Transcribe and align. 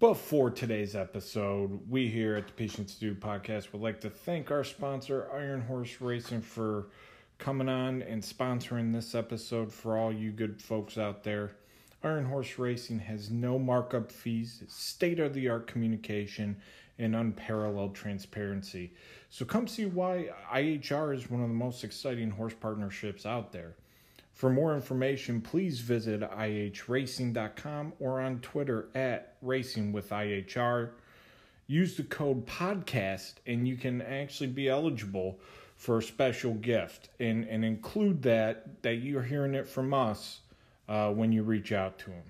Before 0.00 0.50
today's 0.50 0.96
episode, 0.96 1.88
we 1.88 2.08
here 2.08 2.34
at 2.34 2.48
the 2.48 2.52
Patience 2.52 2.96
Do 2.96 3.14
podcast 3.14 3.72
would 3.72 3.80
like 3.80 4.00
to 4.00 4.10
thank 4.10 4.50
our 4.50 4.64
sponsor, 4.64 5.28
Iron 5.32 5.60
Horse 5.60 6.00
Racing, 6.00 6.40
for 6.42 6.88
coming 7.38 7.68
on 7.68 8.02
and 8.02 8.20
sponsoring 8.20 8.92
this 8.92 9.14
episode 9.14 9.72
for 9.72 9.96
all 9.96 10.12
you 10.12 10.32
good 10.32 10.60
folks 10.60 10.98
out 10.98 11.22
there. 11.22 11.52
Iron 12.02 12.24
Horse 12.24 12.58
Racing 12.58 12.98
has 12.98 13.30
no 13.30 13.56
markup 13.56 14.10
fees, 14.10 14.64
state 14.66 15.20
of 15.20 15.32
the 15.32 15.48
art 15.48 15.68
communication, 15.68 16.56
and 16.98 17.14
unparalleled 17.14 17.94
transparency. 17.94 18.92
So 19.30 19.44
come 19.44 19.68
see 19.68 19.86
why 19.86 20.30
IHR 20.52 21.14
is 21.14 21.30
one 21.30 21.40
of 21.40 21.48
the 21.48 21.54
most 21.54 21.84
exciting 21.84 22.30
horse 22.30 22.54
partnerships 22.54 23.24
out 23.24 23.52
there. 23.52 23.76
For 24.34 24.50
more 24.50 24.74
information, 24.74 25.40
please 25.40 25.78
visit 25.78 26.20
ihracing.com 26.22 27.92
or 28.00 28.20
on 28.20 28.40
Twitter 28.40 28.88
at 28.94 29.36
Racing 29.40 29.92
with 29.92 30.10
IHR. 30.10 30.90
Use 31.68 31.96
the 31.96 32.02
code 32.02 32.44
podcast 32.44 33.34
and 33.46 33.66
you 33.66 33.76
can 33.76 34.02
actually 34.02 34.48
be 34.48 34.68
eligible 34.68 35.38
for 35.76 35.98
a 35.98 36.02
special 36.02 36.54
gift 36.54 37.10
and, 37.20 37.44
and 37.44 37.64
include 37.64 38.22
that 38.22 38.82
that 38.82 38.96
you're 38.96 39.22
hearing 39.22 39.54
it 39.54 39.68
from 39.68 39.94
us 39.94 40.40
uh, 40.88 41.10
when 41.10 41.32
you 41.32 41.44
reach 41.44 41.70
out 41.70 41.98
to 42.00 42.10
them. 42.10 42.24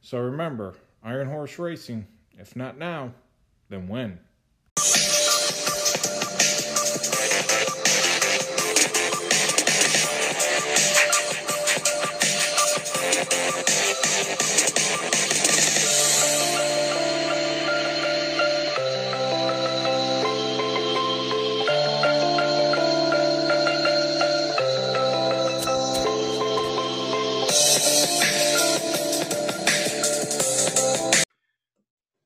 So 0.00 0.18
remember, 0.18 0.76
Iron 1.02 1.28
Horse 1.28 1.58
Racing, 1.58 2.06
if 2.38 2.54
not 2.54 2.78
now, 2.78 3.12
then 3.68 3.88
when? 3.88 4.20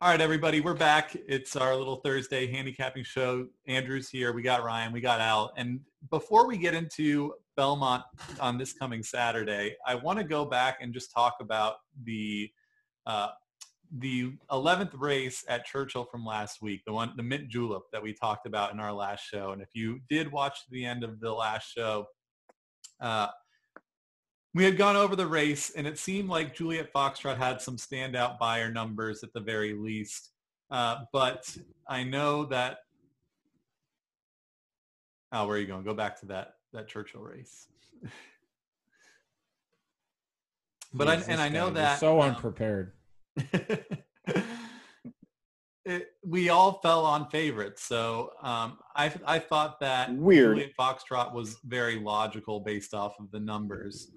All 0.03 0.09
right, 0.09 0.21
everybody, 0.21 0.61
we're 0.61 0.75
back. 0.75 1.17
It's 1.29 1.55
our 1.55 1.77
little 1.77 1.95
Thursday 1.95 2.49
handicapping 2.49 3.05
show. 3.05 3.47
Andrew's 3.69 4.11
here. 4.11 4.33
We 4.33 4.43
got 4.43 4.65
Ryan. 4.65 4.93
We 4.93 5.01
got 5.01 5.21
Al. 5.21 5.53
And 5.57 5.79
before 6.11 6.45
we 6.45 6.59
get 6.59 6.75
into 6.75 7.35
Belmont 7.57 8.03
on 8.41 8.59
this 8.59 8.73
coming 8.73 9.05
Saturday, 9.05 9.77
I 9.87 9.95
want 9.95 10.19
to 10.19 10.25
go 10.25 10.45
back 10.45 10.79
and 10.81 10.93
just 10.93 11.13
talk 11.13 11.37
about 11.41 11.77
the 12.03 12.51
uh, 13.07 13.29
the 13.97 14.33
11th 14.51 14.91
race 14.99 15.45
at 15.47 15.67
Churchill 15.67 16.05
from 16.07 16.27
last 16.27 16.61
week, 16.61 16.81
the 16.85 16.93
one, 16.93 17.13
the 17.17 17.23
Mint 17.23 17.49
Julep 17.49 17.83
that 17.93 18.03
we 18.03 18.13
talked 18.13 18.45
about 18.45 18.73
in 18.73 18.81
our 18.81 18.93
last 18.93 19.21
show. 19.21 19.53
And 19.53 19.63
if 19.63 19.69
you 19.73 20.01
did 20.11 20.33
watch 20.33 20.59
the 20.69 20.85
end 20.85 21.05
of 21.05 21.21
the 21.21 21.31
last 21.31 21.73
show, 21.73 22.07
uh, 23.01 23.29
we 24.55 24.65
had 24.65 24.77
gone 24.77 24.97
over 24.97 25.17
the 25.17 25.27
race 25.27 25.71
and 25.71 25.87
it 25.87 25.99
seemed 25.99 26.29
like 26.29 26.55
Juliet 26.55 26.93
Foxtrot 26.93 27.39
had 27.39 27.61
some 27.61 27.77
standout 27.77 28.39
Beyer 28.39 28.71
numbers 28.71 29.23
at 29.23 29.33
the 29.33 29.41
very 29.41 29.73
least. 29.73 30.31
Uh, 30.71 30.97
but 31.13 31.57
I 31.89 32.05
know 32.05 32.45
that, 32.47 32.79
oh, 35.33 35.47
where 35.47 35.57
are 35.57 35.61
you 35.61 35.67
going? 35.67 35.85
Go 35.85 35.95
back 35.95 36.21
to 36.21 36.27
that, 36.27 36.55
that 36.73 36.89
Churchill 36.89 37.23
race. 37.23 37.69
but 40.93 41.09
I, 41.09 41.15
and 41.29 41.41
I 41.41 41.49
know 41.49 41.71
that 41.71 41.99
so 41.99 42.21
um, 42.21 42.35
unprepared. 42.35 42.93
it, 45.87 46.09
we 46.27 46.51
all 46.51 46.79
fell 46.81 47.07
on 47.07 47.29
favorites. 47.31 47.83
So 47.85 48.33
um, 48.43 48.79
I, 48.95 49.13
I 49.27 49.39
thought 49.39 49.81
that 49.81 50.15
Weird. 50.15 50.57
Juliet 50.57 50.73
Foxtrot 50.79 51.33
was 51.33 51.57
very 51.65 51.99
logical 51.99 52.61
based 52.61 52.93
off 52.93 53.19
of 53.19 53.31
the 53.31 53.41
numbers. 53.41 54.11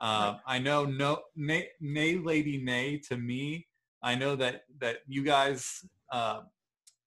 Uh, 0.00 0.38
I 0.46 0.58
know 0.58 0.84
no 0.84 1.22
nay, 1.36 1.68
nay 1.80 2.16
lady 2.16 2.58
nay 2.58 2.98
to 3.08 3.16
me. 3.16 3.66
I 4.02 4.14
know 4.14 4.36
that 4.36 4.62
that 4.80 4.98
you 5.06 5.22
guys 5.24 5.84
uh, 6.12 6.42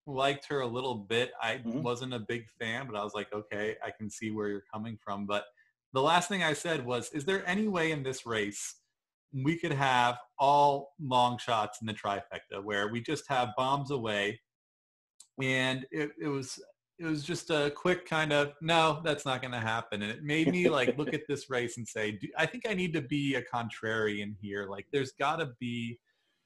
liked 0.05 0.45
her 0.47 0.61
a 0.61 0.67
little 0.67 0.95
bit. 0.95 1.31
I 1.41 1.57
Mhm. 1.57 1.81
wasn't 1.81 2.13
a 2.13 2.19
big 2.19 2.49
fan, 2.49 2.87
but 2.87 2.95
I 2.95 3.03
was 3.03 3.13
like, 3.13 3.31
okay, 3.33 3.77
I 3.83 3.91
can 3.91 4.09
see 4.09 4.31
where 4.31 4.49
you're 4.49 4.65
coming 4.73 4.97
from. 4.97 5.25
But 5.25 5.45
the 5.93 6.01
last 6.01 6.27
thing 6.27 6.43
I 6.43 6.53
said 6.53 6.85
was, 6.85 7.09
is 7.11 7.25
there 7.25 7.47
any 7.47 7.67
way 7.67 7.91
in 7.91 8.03
this 8.03 8.25
race 8.25 8.75
we 9.33 9.57
could 9.57 9.71
have 9.71 10.17
all 10.37 10.93
long 10.99 11.37
shots 11.37 11.79
in 11.79 11.87
the 11.87 11.93
trifecta 11.93 12.61
where 12.61 12.89
we 12.89 12.99
just 13.01 13.25
have 13.29 13.55
bombs 13.55 13.89
away 13.91 14.41
and 15.41 15.87
it, 15.89 16.11
it 16.19 16.27
was 16.27 16.59
it 17.01 17.05
was 17.09 17.23
just 17.23 17.49
a 17.49 17.71
quick 17.75 18.05
kind 18.05 18.31
of 18.31 18.53
no 18.61 19.01
that's 19.03 19.25
not 19.25 19.41
going 19.41 19.51
to 19.51 19.59
happen 19.59 20.03
and 20.03 20.11
it 20.11 20.23
made 20.23 20.49
me 20.49 20.69
like 20.69 20.97
look 20.97 21.13
at 21.13 21.21
this 21.27 21.49
race 21.49 21.77
and 21.77 21.87
say 21.87 22.11
Do, 22.11 22.27
i 22.37 22.45
think 22.45 22.67
i 22.69 22.73
need 22.73 22.93
to 22.93 23.01
be 23.01 23.35
a 23.35 23.41
contrarian 23.41 24.35
here 24.39 24.67
like 24.69 24.85
there's 24.91 25.11
got 25.13 25.37
to 25.37 25.49
be 25.59 25.99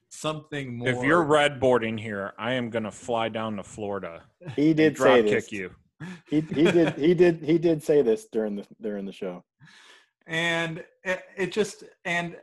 something 0.08 0.78
more 0.78 0.88
If 0.88 1.02
you're 1.02 1.24
red 1.24 1.60
boarding 1.60 1.98
here, 1.98 2.32
I 2.38 2.52
am 2.52 2.70
gonna 2.70 2.90
fly 2.90 3.28
down 3.28 3.56
to 3.56 3.62
Florida 3.62 4.22
He 4.54 4.72
did 4.72 4.94
drop 4.94 5.16
say 5.16 5.22
kick 5.24 5.52
you. 5.52 5.70
He, 6.28 6.40
he 6.40 6.64
did 6.70 6.94
he 6.94 7.14
did 7.14 7.42
he 7.42 7.58
did 7.58 7.82
say 7.82 8.02
this 8.02 8.26
during 8.30 8.56
the 8.56 8.66
during 8.80 9.04
the 9.04 9.12
show. 9.12 9.44
and 10.26 10.84
it, 11.04 11.22
it 11.36 11.52
just 11.52 11.84
and 12.04 12.36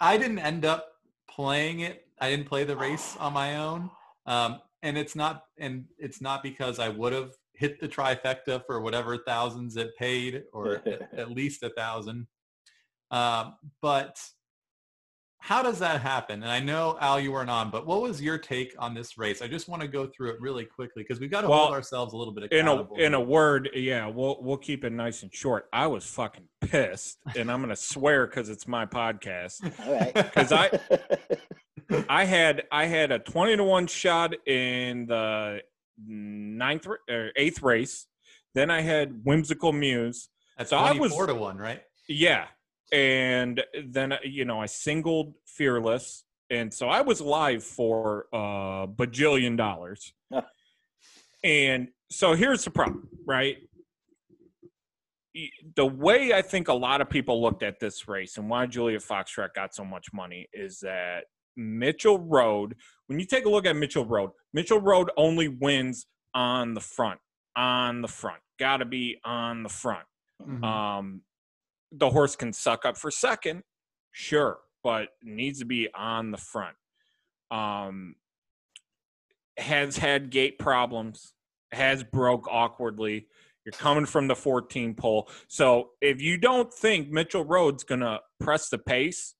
i 0.00 0.16
didn't 0.16 0.38
end 0.38 0.64
up 0.64 0.92
playing 1.30 1.80
it 1.80 2.06
i 2.20 2.30
didn't 2.30 2.46
play 2.46 2.64
the 2.64 2.76
race 2.76 3.16
on 3.18 3.32
my 3.32 3.56
own 3.56 3.90
um, 4.26 4.60
and 4.82 4.96
it's 4.98 5.16
not 5.16 5.42
and 5.58 5.84
it's 5.98 6.20
not 6.20 6.42
because 6.42 6.78
i 6.78 6.88
would 6.88 7.12
have 7.12 7.32
hit 7.54 7.80
the 7.80 7.88
trifecta 7.88 8.62
for 8.66 8.80
whatever 8.80 9.18
thousands 9.18 9.76
it 9.76 9.90
paid 9.98 10.44
or 10.52 10.80
at, 10.86 11.08
at 11.18 11.30
least 11.30 11.62
a 11.62 11.70
thousand 11.70 12.26
um, 13.10 13.54
but 13.82 14.18
how 15.40 15.62
does 15.62 15.78
that 15.78 16.00
happen 16.00 16.42
and 16.42 16.50
i 16.50 16.58
know 16.58 16.98
al 17.00 17.18
you 17.20 17.30
weren't 17.30 17.48
on 17.48 17.70
but 17.70 17.86
what 17.86 18.02
was 18.02 18.20
your 18.20 18.36
take 18.36 18.74
on 18.78 18.92
this 18.92 19.16
race 19.16 19.40
i 19.40 19.46
just 19.46 19.68
want 19.68 19.80
to 19.80 19.86
go 19.86 20.04
through 20.08 20.30
it 20.30 20.36
really 20.40 20.64
quickly 20.64 21.02
because 21.04 21.20
we've 21.20 21.30
got 21.30 21.42
to 21.42 21.48
Well, 21.48 21.60
hold 21.60 21.72
ourselves 21.74 22.12
a 22.12 22.16
little 22.16 22.34
bit 22.34 22.50
In 22.52 22.66
a 22.66 22.72
accountable 22.72 22.96
in 22.96 23.14
a 23.14 23.20
word, 23.20 23.70
yeah, 23.72 24.08
we'll 24.08 24.38
we'll 24.42 24.56
keep 24.56 24.84
it 24.84 24.90
nice 24.92 25.22
and 25.22 25.32
short. 25.32 25.66
I 25.72 25.86
was 25.86 26.04
fucking 26.06 26.42
pissed, 26.60 27.18
and 27.36 27.50
I'm 27.52 27.60
gonna 27.60 27.76
swear 27.76 28.26
because 28.26 28.48
it's 28.48 28.66
my 28.66 28.84
podcast. 28.84 29.62
All 29.86 29.92
right. 29.94 30.32
'Cause 30.32 30.50
I- 30.52 30.70
I 32.08 32.24
had 32.24 32.64
I 32.70 32.86
had 32.86 33.10
a 33.12 33.18
twenty 33.18 33.56
to 33.56 33.64
one 33.64 33.86
shot 33.86 34.34
in 34.46 35.06
the 35.06 35.60
ninth 36.06 36.86
or 36.86 37.30
eighth 37.36 37.62
race. 37.62 38.06
Then 38.54 38.70
I 38.70 38.80
had 38.80 39.24
whimsical 39.24 39.72
muse. 39.72 40.28
that's 40.56 40.70
so 40.70 40.76
I 40.76 40.92
was- 40.92 41.12
24 41.12 41.26
to 41.26 41.34
1 41.34 41.56
right 41.58 41.82
Yeah, 42.08 42.46
and 42.92 43.62
then 43.86 44.12
uh, 44.12 44.18
you 44.24 44.44
know 44.44 44.60
I 44.60 44.66
singled 44.66 45.34
fearless, 45.46 46.24
and 46.50 46.72
so 46.72 46.88
I 46.88 47.00
was 47.02 47.20
live 47.20 47.62
for 47.64 48.26
a 48.32 48.86
bajillion 48.88 49.56
dollars. 49.56 50.12
And 51.44 51.88
so 52.10 52.34
here's 52.34 52.64
the 52.64 52.70
problem, 52.72 53.08
right? 53.24 53.58
The 55.76 55.86
way 55.86 56.32
I 56.32 56.42
think 56.42 56.66
a 56.66 56.72
lot 56.74 57.00
of 57.00 57.08
people 57.08 57.40
looked 57.40 57.62
at 57.62 57.78
this 57.78 58.08
race 58.08 58.38
and 58.38 58.50
why 58.50 58.66
Juliet 58.66 59.02
Foxtrot 59.02 59.54
got 59.54 59.72
so 59.72 59.84
much 59.84 60.12
money 60.12 60.48
is 60.52 60.80
that 60.80 61.24
Mitchell 61.58 62.18
Road. 62.18 62.76
When 63.08 63.18
you 63.18 63.26
take 63.26 63.44
a 63.44 63.48
look 63.48 63.66
at 63.66 63.76
Mitchell 63.76 64.06
Road, 64.06 64.30
Mitchell 64.52 64.80
Road 64.80 65.10
only 65.16 65.48
wins 65.48 66.06
on 66.34 66.74
the 66.74 66.80
front, 66.80 67.20
on 67.56 68.00
the 68.00 68.08
front. 68.08 68.40
Got 68.58 68.78
to 68.78 68.84
be 68.84 69.18
on 69.24 69.62
the 69.64 69.68
front. 69.68 70.06
Mhm. 70.40 70.64
Um, 70.64 71.22
the 71.90 72.10
horse 72.10 72.36
can 72.36 72.52
suck 72.52 72.84
up 72.84 72.96
for 72.96 73.10
second, 73.10 73.64
sure, 74.12 74.60
but 74.82 75.10
needs 75.22 75.58
to 75.58 75.64
be 75.64 75.92
on 75.94 76.30
the 76.30 76.38
front. 76.38 76.76
Um, 77.50 78.16
has 79.56 79.96
had 79.96 80.30
gate 80.30 80.58
problems, 80.58 81.34
has 81.72 82.04
broke 82.04 82.46
awkwardly. 82.48 83.28
You're 83.64 83.72
coming 83.72 84.06
from 84.06 84.28
the 84.28 84.36
14 84.36 84.94
pole. 84.94 85.28
So 85.48 85.90
if 86.00 86.22
you 86.22 86.38
don't 86.38 86.72
think 86.72 87.10
Mitchell 87.10 87.44
Road's 87.44 87.84
gonna 87.84 88.20
press 88.38 88.68
the 88.68 88.78
pace, 88.78 89.34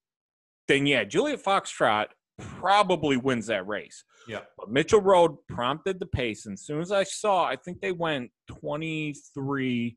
then 0.69 0.87
yeah, 0.87 1.05
Juliet 1.05 1.43
Foxtrot 1.43 2.07
probably 2.39 3.17
wins 3.17 3.47
that 3.47 3.67
race. 3.67 4.05
yeah 4.29 4.41
But 4.57 4.71
Mitchell 4.71 5.01
Road 5.01 5.37
prompted 5.49 5.99
the 5.99 6.07
pace. 6.07 6.47
And 6.47 6.53
as 6.55 6.63
soon 6.63 6.81
as 6.81 6.93
I 6.93 7.03
saw, 7.03 7.45
I 7.45 7.57
think 7.57 7.81
they 7.81 7.93
went 7.93 8.31
23 8.61 9.97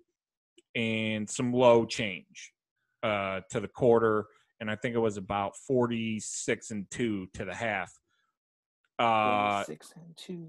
and 0.76 1.30
some 1.30 1.54
low 1.54 1.86
change 1.86 2.52
uh, 3.04 3.42
to 3.52 3.60
the 3.60 3.68
quarter. 3.68 4.26
And 4.60 4.72
I 4.72 4.76
think 4.76 4.96
it 4.96 5.00
was 5.00 5.18
about 5.18 5.54
46 5.68 6.72
and 6.72 6.90
two 6.90 7.28
to 7.34 7.46
the 7.46 7.54
half. 7.54 7.92
Uh, 8.98 9.64
Six 9.64 9.94
and 9.96 10.16
two. 10.18 10.48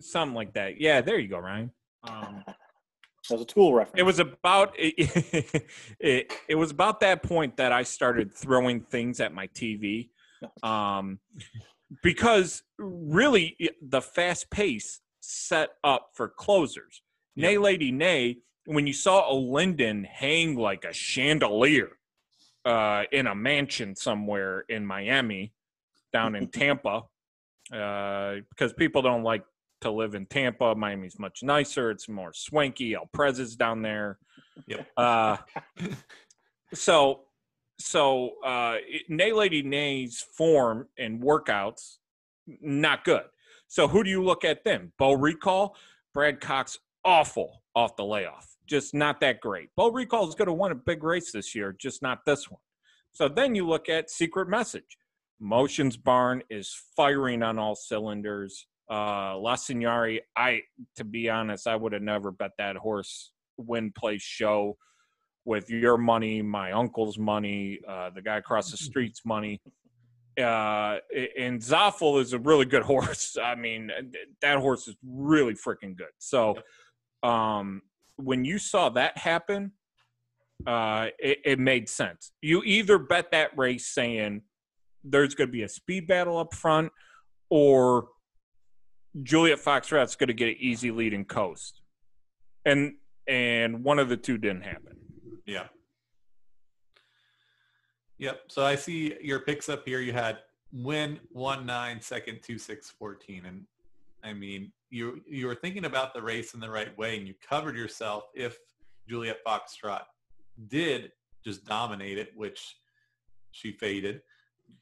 something 0.00 0.34
like 0.34 0.54
that. 0.54 0.80
Yeah, 0.80 1.00
there 1.00 1.18
you 1.18 1.28
go, 1.28 1.38
Ryan. 1.38 1.70
Um, 2.04 2.44
That 3.28 3.34
was 3.34 3.42
a 3.42 3.46
tool 3.46 3.74
reference. 3.74 3.98
it 3.98 4.04
was 4.04 4.18
about 4.18 4.74
it, 4.76 5.64
it, 6.00 6.32
it 6.48 6.54
was 6.54 6.70
about 6.70 7.00
that 7.00 7.22
point 7.22 7.56
that 7.56 7.72
I 7.72 7.82
started 7.82 8.34
throwing 8.34 8.80
things 8.80 9.20
at 9.20 9.32
my 9.34 9.48
TV. 9.48 10.10
Um, 10.62 11.18
because 12.00 12.62
really 12.78 13.56
the 13.82 14.00
fast 14.00 14.50
pace 14.50 15.00
set 15.20 15.70
up 15.82 16.10
for 16.14 16.28
closers. 16.28 17.02
Nay, 17.34 17.58
lady, 17.58 17.90
nay. 17.90 18.38
When 18.66 18.86
you 18.86 18.92
saw 18.92 19.32
a 19.32 19.34
Linden 19.34 20.04
hang 20.04 20.56
like 20.56 20.84
a 20.84 20.92
chandelier 20.92 21.90
uh, 22.64 23.04
in 23.10 23.26
a 23.26 23.34
mansion 23.34 23.96
somewhere 23.96 24.64
in 24.68 24.84
Miami, 24.84 25.52
down 26.12 26.34
in 26.34 26.48
Tampa, 26.52 27.02
uh, 27.72 28.34
because 28.50 28.72
people 28.74 29.02
don't 29.02 29.22
like 29.22 29.42
to 29.80 29.90
live 29.90 30.14
in 30.14 30.26
Tampa. 30.26 30.74
Miami's 30.74 31.18
much 31.18 31.42
nicer. 31.42 31.90
It's 31.90 32.08
more 32.08 32.32
swanky. 32.32 32.94
El 32.94 33.08
Prez 33.12 33.38
is 33.38 33.56
down 33.56 33.82
there. 33.82 34.18
Yep. 34.66 34.86
Uh, 34.96 35.36
so, 36.74 37.22
so 37.78 38.32
uh, 38.44 38.76
Nay 39.08 39.32
Lady 39.32 39.62
Nay's 39.62 40.24
form 40.36 40.88
and 40.98 41.22
workouts 41.22 41.98
not 42.60 43.04
good. 43.04 43.24
So 43.68 43.86
who 43.86 44.02
do 44.02 44.10
you 44.10 44.24
look 44.24 44.44
at 44.44 44.64
then? 44.64 44.92
Beau 44.98 45.12
Recall, 45.12 45.76
Brad 46.14 46.40
Cox, 46.40 46.78
awful 47.04 47.62
off 47.74 47.96
the 47.96 48.04
layoff, 48.04 48.56
just 48.66 48.94
not 48.94 49.20
that 49.20 49.40
great. 49.40 49.68
Beau 49.76 49.90
Recall 49.90 50.28
is 50.28 50.34
going 50.34 50.46
to 50.46 50.54
win 50.54 50.72
a 50.72 50.76
big 50.76 51.04
race 51.04 51.32
this 51.32 51.54
year, 51.54 51.76
just 51.78 52.02
not 52.02 52.24
this 52.24 52.50
one. 52.50 52.60
So 53.12 53.28
then 53.28 53.54
you 53.54 53.66
look 53.66 53.88
at 53.88 54.10
Secret 54.10 54.48
Message. 54.48 54.96
Motions 55.40 55.96
Barn 55.96 56.42
is 56.50 56.76
firing 56.96 57.42
on 57.42 57.58
all 57.58 57.74
cylinders. 57.74 58.66
Uh, 58.90 59.36
La 59.38 59.54
Signare, 59.54 60.20
I 60.36 60.62
to 60.96 61.04
be 61.04 61.28
honest, 61.28 61.66
I 61.66 61.76
would 61.76 61.92
have 61.92 62.02
never 62.02 62.30
bet 62.30 62.52
that 62.58 62.76
horse 62.76 63.32
win 63.58 63.92
place 63.92 64.22
show 64.22 64.76
with 65.44 65.70
your 65.70 65.96
money, 65.98 66.42
my 66.42 66.72
uncle's 66.72 67.18
money, 67.18 67.80
uh, 67.88 68.10
the 68.10 68.22
guy 68.22 68.36
across 68.36 68.70
the 68.70 68.76
street's 68.88 69.24
money. 69.24 69.60
Uh, 70.38 70.98
and 71.38 71.60
Zofelle 71.60 72.20
is 72.20 72.32
a 72.32 72.38
really 72.38 72.64
good 72.64 72.82
horse. 72.94 73.36
I 73.42 73.54
mean, 73.54 73.90
that 74.40 74.58
horse 74.58 74.86
is 74.88 74.96
really 75.04 75.54
freaking 75.54 75.96
good. 75.96 76.12
So, 76.18 76.56
um, 77.22 77.82
when 78.16 78.44
you 78.44 78.58
saw 78.58 78.88
that 78.90 79.16
happen, 79.16 79.72
uh, 80.66 81.06
it, 81.18 81.38
it 81.44 81.58
made 81.58 81.88
sense. 81.88 82.32
You 82.42 82.62
either 82.64 82.98
bet 82.98 83.30
that 83.32 83.56
race 83.56 83.86
saying 83.86 84.42
there's 85.04 85.34
going 85.34 85.48
to 85.48 85.52
be 85.52 85.62
a 85.62 85.68
speed 85.68 86.06
battle 86.06 86.38
up 86.38 86.54
front, 86.54 86.92
or 87.48 88.08
Juliet 89.22 89.58
Foxtrot's 89.58 90.16
going 90.16 90.28
to 90.28 90.34
get 90.34 90.48
an 90.48 90.56
easy 90.58 90.90
lead 90.90 91.14
and 91.14 91.26
coast, 91.26 91.80
and 92.64 92.94
and 93.26 93.84
one 93.84 93.98
of 93.98 94.08
the 94.08 94.16
two 94.16 94.38
didn't 94.38 94.62
happen. 94.62 94.96
Yeah. 95.46 95.64
Yep. 98.18 98.40
So 98.48 98.64
I 98.64 98.74
see 98.74 99.16
your 99.22 99.40
picks 99.40 99.68
up 99.68 99.84
here. 99.86 100.00
You 100.00 100.12
had 100.12 100.38
win 100.72 101.20
one 101.30 101.66
nine, 101.66 102.00
second 102.00 102.40
two 102.42 102.58
six 102.58 102.90
fourteen, 102.90 103.46
and 103.46 103.64
I 104.22 104.32
mean 104.32 104.72
you 104.90 105.20
you 105.26 105.46
were 105.46 105.54
thinking 105.54 105.84
about 105.84 106.14
the 106.14 106.22
race 106.22 106.54
in 106.54 106.60
the 106.60 106.70
right 106.70 106.96
way, 106.98 107.16
and 107.16 107.26
you 107.26 107.34
covered 107.48 107.76
yourself 107.76 108.24
if 108.34 108.58
Juliet 109.08 109.38
Foxtrot 109.46 110.02
did 110.68 111.12
just 111.44 111.64
dominate 111.64 112.18
it, 112.18 112.32
which 112.34 112.76
she 113.52 113.72
faded. 113.72 114.20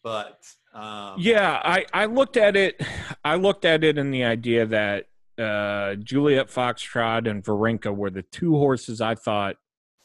But 0.03 0.41
um, 0.73 1.15
Yeah, 1.19 1.61
I, 1.65 1.85
I 1.93 2.05
looked 2.07 2.37
at 2.37 2.57
it. 2.57 2.81
I 3.25 3.37
looked 3.37 3.65
at 3.65 3.83
it 3.83 3.99
in 3.99 4.11
the 4.11 4.25
idea 4.25 4.67
that 4.67 5.07
uh, 5.39 5.97
Juliet 5.97 6.49
Foxtrot 6.49 7.29
and 7.29 7.45
Varenka 7.45 7.95
were 7.95 8.11
the 8.11 8.23
two 8.23 8.57
horses 8.57 9.01
I 9.01 9.15
thought 9.15 9.57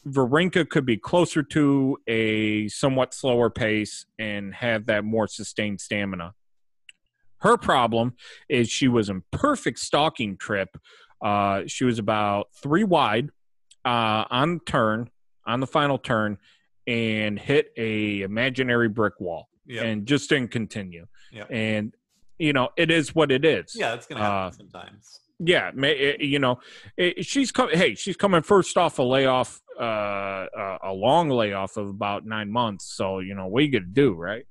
Varenka 0.08 0.68
could 0.68 0.86
be 0.86 0.98
closer 0.98 1.44
to 1.44 1.98
a 2.08 2.68
somewhat 2.68 3.14
slower 3.14 3.50
pace 3.50 4.06
and 4.18 4.54
have 4.56 4.88
that 4.88 5.04
more 5.04 5.28
sustained 5.28 5.80
stamina. 5.80 6.34
Her 7.38 7.58
problem 7.58 8.16
is 8.50 8.70
she 8.70 8.88
was 8.88 9.10
in 9.10 9.24
perfect 9.32 9.80
stalking 9.80 10.38
trip. 10.38 10.78
Uh, 11.22 11.64
she 11.68 11.86
was 11.86 12.00
about 12.00 12.48
three 12.62 12.84
wide 12.84 13.30
uh, 13.86 14.26
on 14.30 14.60
turn, 14.62 15.10
on 15.46 15.60
the 15.60 15.68
final 15.68 15.98
turn, 15.98 16.38
and 16.88 17.38
hit 17.38 17.72
a 17.78 18.22
imaginary 18.22 18.90
brick 18.90 19.20
wall 19.20 19.50
yeah, 19.66 19.84
and 19.84 20.06
just 20.06 20.30
didn't 20.30 20.52
continue. 20.52 21.08
Yeah. 21.32 21.46
And 21.50 21.94
you 22.40 22.54
know, 22.54 22.70
it 22.78 22.90
is 22.90 23.14
what 23.14 23.32
it 23.32 23.46
is. 23.46 23.76
yeah, 23.76 23.94
it's 23.94 24.08
gonna 24.08 24.22
happen 24.22 24.48
uh, 24.48 24.52
sometimes. 24.52 25.20
Yeah, 25.40 25.72
ma- 25.74 25.88
you 25.88 26.40
know, 26.40 26.60
it, 26.98 27.26
she's 27.26 27.52
coming. 27.52 27.78
Hey, 27.78 27.96
she's 27.96 28.18
coming 28.18 28.42
first 28.44 28.78
off 28.78 29.00
a 29.00 29.04
layoff, 29.04 29.62
uh, 29.80 29.84
uh, 29.84 30.78
a 30.84 30.94
long 30.94 31.30
layoff 31.30 31.78
of 31.78 31.90
about 31.90 32.26
nine 32.26 32.52
months. 32.52 32.96
So 32.96 33.20
you 33.20 33.36
know, 33.36 33.48
what 33.48 33.64
you 33.64 33.72
gonna 33.72 33.86
do, 33.86 34.14
right? 34.14 34.46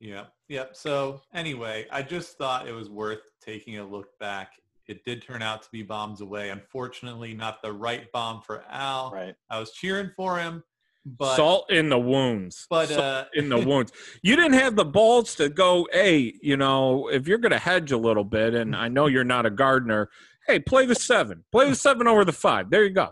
Yeah. 0.00 0.24
Yep. 0.48 0.76
So 0.76 1.20
anyway, 1.34 1.86
I 1.90 2.02
just 2.02 2.38
thought 2.38 2.66
it 2.68 2.72
was 2.72 2.88
worth 2.88 3.20
taking 3.44 3.78
a 3.78 3.84
look 3.86 4.16
back. 4.18 4.52
It 4.86 5.04
did 5.04 5.22
turn 5.22 5.42
out 5.42 5.62
to 5.64 5.68
be 5.70 5.82
bombs 5.82 6.20
away. 6.22 6.48
Unfortunately, 6.50 7.34
not 7.34 7.60
the 7.62 7.72
right 7.72 8.10
bomb 8.12 8.40
for 8.42 8.64
Al. 8.70 9.10
Right. 9.10 9.34
I 9.50 9.60
was 9.60 9.72
cheering 9.72 10.10
for 10.16 10.38
him, 10.38 10.62
but 11.04 11.36
Salt 11.36 11.70
in 11.70 11.88
the 11.88 11.98
wounds. 11.98 12.66
but 12.68 12.88
Salt 12.88 13.00
uh, 13.00 13.24
in 13.34 13.48
the 13.48 13.58
wounds. 13.66 13.92
You 14.22 14.36
didn't 14.36 14.54
have 14.54 14.76
the 14.76 14.84
balls 14.84 15.34
to 15.36 15.48
go. 15.48 15.88
Hey, 15.92 16.34
you 16.42 16.56
know, 16.56 17.08
if 17.08 17.26
you're 17.26 17.38
gonna 17.38 17.58
hedge 17.58 17.92
a 17.92 17.98
little 17.98 18.24
bit, 18.24 18.54
and 18.54 18.74
I 18.74 18.88
know 18.88 19.06
you're 19.06 19.24
not 19.24 19.46
a 19.46 19.50
gardener. 19.50 20.10
Hey, 20.46 20.58
play 20.58 20.86
the 20.86 20.94
seven. 20.94 21.44
Play 21.52 21.68
the 21.68 21.76
seven 21.76 22.06
over 22.06 22.24
the 22.24 22.32
five. 22.32 22.70
There 22.70 22.84
you 22.84 22.90
go. 22.90 23.10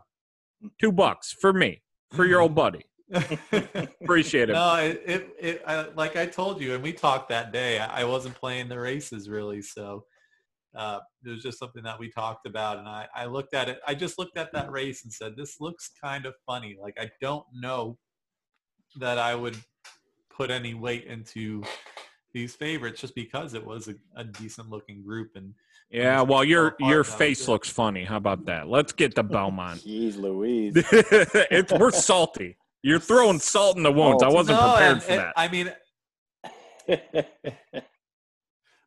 Two 0.81 0.93
bucks 0.93 1.33
for 1.38 1.53
me, 1.53 1.83
for 2.12 2.25
your 2.25 2.41
old 2.41 2.55
buddy. 2.55 2.85
Appreciate 4.03 4.50
it. 4.50 4.55
no, 4.55 4.75
it, 4.77 5.03
it, 5.06 5.37
it 5.38 5.62
I, 5.67 5.87
like 5.94 6.17
I 6.17 6.27
told 6.27 6.61
you, 6.61 6.75
and 6.75 6.83
we 6.83 6.93
talked 6.93 7.29
that 7.29 7.53
day. 7.53 7.79
I, 7.79 8.00
I 8.00 8.05
wasn't 8.05 8.35
playing 8.35 8.69
the 8.69 8.81
races 8.81 9.29
really, 9.29 9.62
so 9.62 10.05
uh, 10.76 11.00
it 11.25 11.31
was 11.31 11.43
just 11.43 11.58
something 11.58 11.82
that 11.82 11.99
we 11.99 12.11
talked 12.11 12.46
about. 12.46 12.78
And 12.78 12.87
I, 12.88 13.06
I 13.14 13.25
looked 13.26 13.55
at 13.55 13.69
it. 13.69 13.81
I 13.87 13.94
just 13.94 14.19
looked 14.19 14.37
at 14.37 14.52
that 14.52 14.70
race 14.70 15.05
and 15.05 15.12
said, 15.12 15.37
"This 15.37 15.61
looks 15.61 15.90
kind 16.02 16.26
of 16.26 16.34
funny." 16.46 16.76
Like 16.81 16.96
I 17.00 17.11
don't 17.20 17.44
know 17.55 17.99
that 18.99 19.19
I 19.19 19.34
would 19.34 19.56
put 20.31 20.50
any 20.50 20.75
weight 20.75 21.05
into 21.05 21.62
these 22.34 22.55
favorites 22.55 23.00
just 23.00 23.14
because 23.14 23.55
it 23.55 23.64
was 23.64 23.88
a, 23.88 23.94
a 24.17 24.25
decent 24.25 24.69
looking 24.69 25.02
group 25.02 25.31
and 25.37 25.55
Yeah, 25.90 26.20
well, 26.20 26.44
your 26.44 26.76
your 26.81 27.02
face 27.05 27.49
looks 27.49 27.69
funny. 27.70 28.05
How 28.05 28.17
about 28.19 28.44
that? 28.46 28.69
Let's 28.69 28.93
get 28.93 29.14
to 29.14 29.23
Belmont. 29.23 29.81
Jeez 29.87 30.19
Louise. 30.19 30.75
it's 31.50 31.73
we're 31.73 31.90
salty. 31.90 32.56
You're 32.82 33.00
throwing 33.00 33.38
salt 33.38 33.76
in 33.78 33.82
the 33.82 33.90
wounds. 33.93 34.23
I 34.23 34.28
wasn't 34.28 34.61
No, 34.61 34.70
prepared 34.73 34.93
and- 34.93 35.02
for 35.02 35.11
and- 35.12 35.20
that. 35.20 35.32
I 35.37 35.49
mean, 35.49 35.73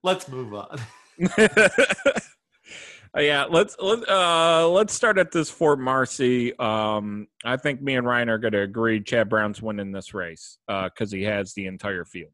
let's 0.03 0.27
move 0.29 0.53
on. 0.53 0.79
yeah, 3.17 3.45
let's 3.49 3.75
let 3.79 4.07
uh 4.07 4.67
let's 4.69 4.93
start 4.93 5.17
at 5.17 5.31
this 5.31 5.49
Fort 5.49 5.79
Marcy. 5.79 6.57
Um, 6.59 7.27
I 7.43 7.57
think 7.57 7.81
me 7.81 7.95
and 7.95 8.07
Ryan 8.07 8.29
are 8.29 8.37
going 8.37 8.53
to 8.53 8.61
agree. 8.61 9.01
Chad 9.01 9.29
Brown's 9.29 9.61
winning 9.61 9.91
this 9.91 10.13
race 10.13 10.57
because 10.67 11.11
he 11.11 11.23
has 11.23 11.53
the 11.53 11.65
entire 11.65 12.05
field. 12.05 12.31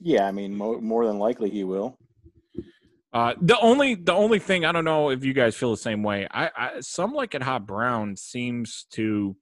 yeah, 0.00 0.26
I 0.26 0.32
mean, 0.32 0.54
mo- 0.56 0.80
more 0.80 1.06
than 1.06 1.18
likely 1.18 1.50
he 1.50 1.64
will. 1.64 1.98
Uh, 3.12 3.34
the 3.40 3.58
only 3.60 3.94
the 3.94 4.12
only 4.12 4.40
thing 4.40 4.64
I 4.64 4.72
don't 4.72 4.84
know 4.84 5.10
if 5.10 5.24
you 5.24 5.32
guys 5.32 5.54
feel 5.54 5.70
the 5.70 5.76
same 5.76 6.02
way. 6.02 6.26
I, 6.30 6.50
I 6.56 6.80
some 6.80 7.12
like 7.12 7.34
it 7.34 7.42
hot 7.42 7.66
Brown 7.66 8.16
seems 8.16 8.86
to 8.92 9.36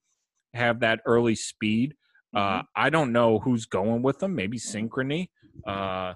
have 0.52 0.80
that 0.80 1.00
early 1.06 1.34
speed. 1.34 1.94
Uh, 2.34 2.62
I 2.76 2.90
don't 2.90 3.12
know 3.12 3.38
who's 3.38 3.66
going 3.66 4.02
with 4.02 4.18
them. 4.18 4.34
Maybe 4.34 4.58
synchrony. 4.58 5.28
Uh, 5.66 6.14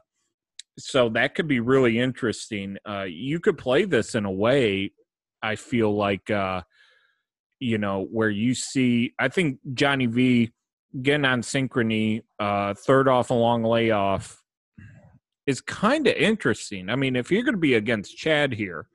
so 0.79 1.09
that 1.11 1.35
could 1.35 1.49
be 1.49 1.61
really 1.61 1.99
interesting. 1.99 2.77
Uh, 2.89 3.05
you 3.09 3.41
could 3.41 3.59
play 3.59 3.85
this 3.85 4.15
in 4.15 4.25
a 4.25 4.31
way. 4.31 4.93
I 5.43 5.57
feel 5.57 5.95
like 5.95 6.31
uh, 6.31 6.63
you 7.61 7.79
know 7.79 8.07
where 8.11 8.31
you 8.31 8.55
see. 8.55 9.13
I 9.19 9.29
think 9.29 9.59
Johnny 9.75 10.07
V 10.07 10.53
getting 11.03 11.25
on 11.25 11.43
synchrony, 11.43 12.23
uh, 12.39 12.75
third 12.75 13.09
off 13.09 13.31
a 13.31 13.35
long 13.35 13.63
layoff 13.63 14.43
is 15.47 15.61
kind 15.61 16.07
of 16.07 16.15
interesting. 16.15 16.89
I 16.91 16.97
mean, 16.97 17.17
if 17.17 17.31
you're 17.31 17.43
going 17.43 17.55
to 17.55 17.61
be 17.61 17.75
against 17.75 18.17
Chad 18.17 18.53
here, 18.53 18.89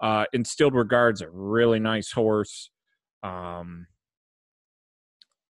uh, 0.00 0.24
Instilled 0.32 0.74
Regards, 0.74 1.22
a 1.22 1.28
really 1.28 1.80
nice 1.80 2.12
horse. 2.12 2.70
Um, 3.22 3.86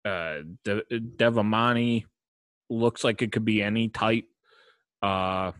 uh, 0.05 0.37
De- 0.63 0.83
Devamani 0.91 2.05
looks 2.69 3.03
like 3.03 3.21
it 3.21 3.31
could 3.31 3.45
be 3.45 3.61
any 3.61 3.89
type. 3.89 4.25
Uh, 5.01 5.51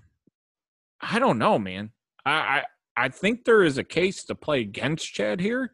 I 1.02 1.20
don't 1.20 1.38
know, 1.38 1.58
man. 1.58 1.92
I, 2.26 2.32
I 2.32 2.64
I 2.98 3.10
think 3.10 3.46
there 3.46 3.64
is 3.64 3.78
a 3.78 3.84
case 3.84 4.26
to 4.26 4.36
play 4.36 4.62
against 4.62 5.14
Chad 5.14 5.40
here, 5.40 5.72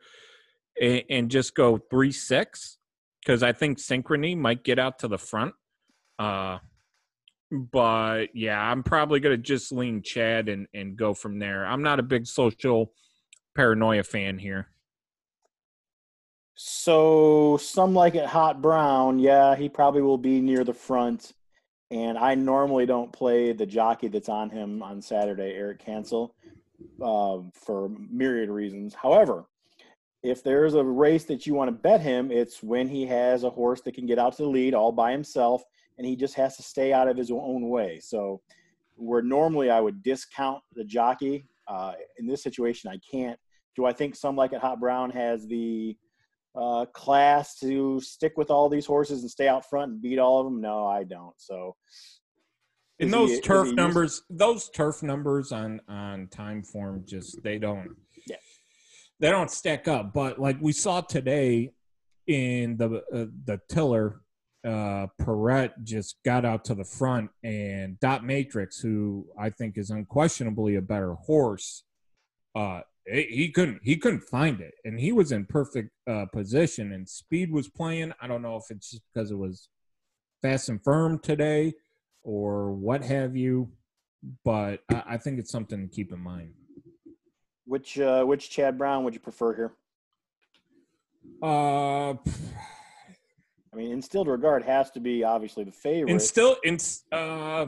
and, 0.79 1.03
and 1.09 1.31
just 1.31 1.55
go 1.55 1.77
three 1.77 2.11
six 2.11 2.77
because 3.19 3.41
I 3.41 3.51
think 3.51 3.79
Synchrony 3.79 4.37
might 4.37 4.63
get 4.63 4.77
out 4.77 4.99
to 4.99 5.07
the 5.07 5.17
front. 5.17 5.55
Uh, 6.19 6.59
but 7.51 8.27
yeah, 8.35 8.59
I'm 8.59 8.83
probably 8.83 9.19
gonna 9.19 9.37
just 9.37 9.71
lean 9.71 10.03
Chad 10.03 10.49
and 10.49 10.67
and 10.73 10.95
go 10.95 11.13
from 11.13 11.39
there. 11.39 11.65
I'm 11.65 11.81
not 11.81 11.99
a 11.99 12.03
big 12.03 12.27
social 12.27 12.93
paranoia 13.55 14.03
fan 14.03 14.37
here. 14.37 14.67
So 16.55 17.57
some 17.57 17.93
like 17.93 18.15
it 18.15 18.27
hot 18.27 18.61
brown. 18.61 19.19
Yeah, 19.19 19.55
he 19.55 19.67
probably 19.67 20.01
will 20.01 20.17
be 20.17 20.39
near 20.41 20.63
the 20.63 20.73
front. 20.73 21.33
And 21.91 22.17
I 22.17 22.35
normally 22.35 22.85
don't 22.85 23.11
play 23.11 23.53
the 23.53 23.65
jockey 23.65 24.07
that's 24.07 24.29
on 24.29 24.49
him 24.49 24.81
on 24.81 25.01
Saturday, 25.01 25.53
Eric 25.53 25.79
Cancel, 25.79 26.35
um, 27.01 27.51
for 27.53 27.89
myriad 27.89 28.49
reasons. 28.49 28.93
However, 28.93 29.45
if 30.23 30.43
there's 30.43 30.73
a 30.73 30.83
race 30.83 31.25
that 31.25 31.45
you 31.45 31.53
want 31.53 31.67
to 31.67 31.71
bet 31.71 32.01
him, 32.01 32.31
it's 32.31 32.63
when 32.63 32.87
he 32.87 33.05
has 33.05 33.43
a 33.43 33.49
horse 33.49 33.81
that 33.81 33.93
can 33.93 34.07
get 34.07 34.17
out 34.17 34.35
to 34.37 34.43
the 34.43 34.49
lead 34.49 34.73
all 34.73 34.91
by 34.91 35.11
himself, 35.11 35.63
and 35.97 36.07
he 36.07 36.15
just 36.15 36.33
has 36.33 36.57
to 36.57 36.63
stay 36.63 36.91
out 36.91 37.07
of 37.07 37.15
his 37.15 37.29
own 37.29 37.69
way. 37.69 37.99
So, 38.01 38.41
where 38.95 39.21
normally 39.21 39.69
I 39.69 39.81
would 39.81 40.01
discount 40.01 40.63
the 40.73 40.83
jockey, 40.83 41.45
uh, 41.67 41.93
in 42.17 42.25
this 42.27 42.41
situation 42.41 42.89
I 42.89 42.97
can't. 43.09 43.39
Do 43.75 43.85
I 43.85 43.93
think 43.93 44.15
some 44.15 44.35
like 44.35 44.53
it 44.53 44.61
Hot 44.61 44.79
Brown 44.79 45.09
has 45.11 45.47
the 45.47 45.97
uh, 46.55 46.85
class 46.93 47.57
to 47.59 47.99
stick 48.01 48.33
with 48.37 48.49
all 48.49 48.69
these 48.69 48.85
horses 48.85 49.21
and 49.21 49.29
stay 49.31 49.47
out 49.47 49.69
front 49.69 49.91
and 49.91 50.01
beat 50.01 50.19
all 50.19 50.39
of 50.39 50.45
them? 50.45 50.61
No, 50.61 50.85
I 50.87 51.03
don't. 51.03 51.33
So, 51.37 51.75
In 52.99 53.11
those 53.11 53.31
he- 53.31 53.41
turf 53.41 53.65
he 53.65 53.69
used- 53.71 53.75
numbers, 53.77 54.21
those 54.29 54.69
turf 54.69 55.03
numbers 55.03 55.51
on 55.51 55.81
on 55.87 56.27
time 56.27 56.63
form, 56.63 57.03
just 57.05 57.41
they 57.43 57.57
don't. 57.57 57.89
Yeah. 58.27 58.37
They 59.19 59.29
don't 59.29 59.51
stack 59.51 59.87
up. 59.87 60.13
But 60.13 60.39
like 60.39 60.57
we 60.61 60.71
saw 60.71 61.01
today 61.01 61.73
in 62.27 62.77
the 62.77 63.03
uh, 63.13 63.25
the 63.45 63.59
tiller, 63.69 64.21
uh, 64.65 65.07
Perret 65.19 65.73
just 65.83 66.17
got 66.23 66.43
out 66.45 66.65
to 66.65 66.73
the 66.75 66.83
front, 66.85 67.29
and 67.43 67.99
Dot 67.99 68.25
Matrix, 68.25 68.79
who 68.79 69.27
I 69.37 69.49
think 69.51 69.77
is 69.77 69.89
unquestionably 69.91 70.75
a 70.75 70.81
better 70.81 71.13
horse, 71.15 71.83
uh, 72.55 72.81
he 73.11 73.23
he 73.23 73.51
couldn't 73.51 73.79
he 73.83 73.97
couldn't 73.97 74.23
find 74.23 74.61
it, 74.61 74.73
and 74.83 74.99
he 74.99 75.11
was 75.11 75.31
in 75.31 75.45
perfect 75.45 75.89
uh, 76.09 76.25
position, 76.31 76.91
and 76.91 77.07
speed 77.07 77.51
was 77.51 77.67
playing. 77.67 78.13
I 78.21 78.27
don't 78.27 78.41
know 78.41 78.55
if 78.55 78.63
it's 78.69 78.91
just 78.91 79.03
because 79.13 79.31
it 79.31 79.37
was 79.37 79.69
fast 80.41 80.69
and 80.69 80.83
firm 80.83 81.19
today 81.19 81.73
or 82.23 82.71
what 82.71 83.03
have 83.03 83.35
you, 83.35 83.71
but 84.43 84.81
I, 84.91 85.03
I 85.09 85.17
think 85.17 85.39
it's 85.39 85.51
something 85.51 85.87
to 85.87 85.95
keep 85.95 86.11
in 86.11 86.19
mind. 86.19 86.53
which 87.65 87.99
uh, 87.99 88.23
which 88.23 88.49
Chad 88.49 88.77
Brown 88.77 89.03
would 89.03 89.13
you 89.13 89.19
prefer 89.19 89.55
here? 89.55 89.73
Uh, 91.41 92.11
I 92.11 93.75
mean, 93.75 93.91
instilled 93.91 94.27
regard 94.27 94.63
has 94.63 94.89
to 94.91 94.99
be 94.99 95.23
obviously 95.23 95.63
the 95.63 95.71
favorite. 95.71 96.11
Instilled, 96.11 96.57
still, 96.63 97.11
in 97.11 97.19
uh, 97.19 97.67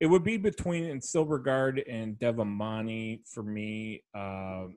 it 0.00 0.06
would 0.06 0.24
be 0.24 0.36
between 0.38 0.84
Instilled 0.84 1.30
Regard 1.30 1.78
and 1.88 2.18
Devamani 2.18 3.20
for 3.28 3.42
me. 3.42 4.02
Um, 4.14 4.76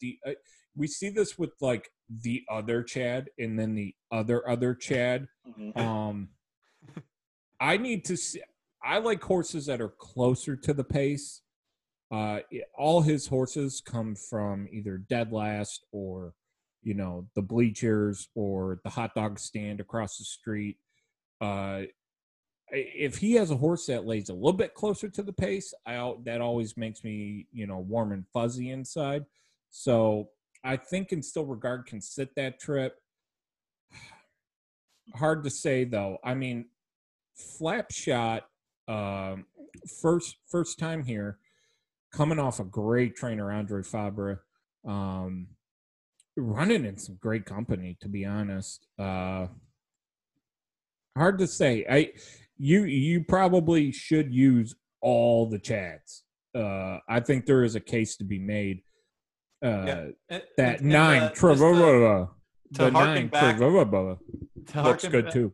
the 0.00 0.18
uh, 0.26 0.32
we 0.74 0.86
see 0.88 1.08
this 1.08 1.38
with 1.38 1.52
like 1.60 1.88
the 2.22 2.42
other 2.50 2.82
Chad 2.82 3.30
and 3.38 3.58
then 3.58 3.74
the 3.74 3.94
other 4.10 4.48
other 4.48 4.74
Chad. 4.74 5.28
Mhm. 5.48 5.76
Um, 5.76 6.28
I 7.60 7.76
need 7.76 8.04
to 8.06 8.16
see. 8.16 8.42
I 8.82 8.98
like 8.98 9.22
horses 9.22 9.66
that 9.66 9.80
are 9.80 9.88
closer 9.88 10.56
to 10.56 10.74
the 10.74 10.84
pace. 10.84 11.42
Uh, 12.10 12.40
it- 12.50 12.68
all 12.76 13.00
his 13.02 13.26
horses 13.26 13.80
come 13.84 14.14
from 14.14 14.68
either 14.70 14.98
dead 14.98 15.32
last 15.32 15.84
or, 15.92 16.34
you 16.82 16.94
know, 16.94 17.28
the 17.34 17.42
bleachers 17.42 18.28
or 18.34 18.80
the 18.84 18.90
hot 18.90 19.14
dog 19.14 19.38
stand 19.38 19.80
across 19.80 20.18
the 20.18 20.24
street. 20.24 20.78
Uh, 21.40 21.82
if 22.70 23.16
he 23.16 23.34
has 23.34 23.50
a 23.50 23.56
horse 23.56 23.86
that 23.86 24.06
lays 24.06 24.28
a 24.28 24.34
little 24.34 24.52
bit 24.52 24.74
closer 24.74 25.08
to 25.08 25.22
the 25.22 25.32
pace, 25.32 25.72
I 25.86 26.14
that 26.24 26.40
always 26.40 26.76
makes 26.76 27.04
me, 27.04 27.46
you 27.52 27.66
know, 27.66 27.78
warm 27.78 28.12
and 28.12 28.24
fuzzy 28.32 28.70
inside. 28.70 29.24
So 29.70 30.30
I 30.64 30.76
think 30.76 31.12
Instilled 31.12 31.50
Regard 31.50 31.86
can 31.86 32.00
sit 32.00 32.34
that 32.36 32.58
trip. 32.58 32.96
Hard 35.14 35.44
to 35.44 35.50
say 35.50 35.84
though. 35.84 36.18
I 36.24 36.34
mean, 36.34 36.66
flop 37.36 37.92
shot 37.92 38.44
um 38.88 39.44
first 40.00 40.36
first 40.48 40.78
time 40.78 41.04
here 41.04 41.38
coming 42.12 42.38
off 42.38 42.60
a 42.60 42.64
great 42.64 43.16
trainer 43.16 43.52
andre 43.52 43.82
fabre 43.82 44.42
um 44.86 45.48
running 46.36 46.84
in 46.84 46.96
some 46.96 47.18
great 47.20 47.44
company 47.44 47.96
to 48.00 48.08
be 48.08 48.24
honest 48.24 48.86
uh 48.98 49.46
hard 51.16 51.38
to 51.38 51.46
say 51.46 51.84
i 51.90 52.10
you 52.58 52.84
you 52.84 53.24
probably 53.24 53.92
should 53.92 54.32
use 54.32 54.74
all 55.00 55.46
the 55.48 55.58
chads 55.58 56.22
uh 56.54 56.98
i 57.08 57.20
think 57.20 57.46
there 57.46 57.64
is 57.64 57.74
a 57.74 57.80
case 57.80 58.16
to 58.16 58.24
be 58.24 58.38
made 58.38 58.82
uh 59.64 59.68
Yeah. 59.68 60.06
And- 60.28 60.42
that 60.56 60.80
and, 60.80 60.90
nine 60.90 61.22
uh, 61.22 61.30
Trevor, 61.30 62.28
the 62.70 62.90
nine 62.90 63.28
back- 63.28 63.56
Trevor 63.58 64.18
looks 64.74 65.06
good 65.08 65.30
too 65.30 65.52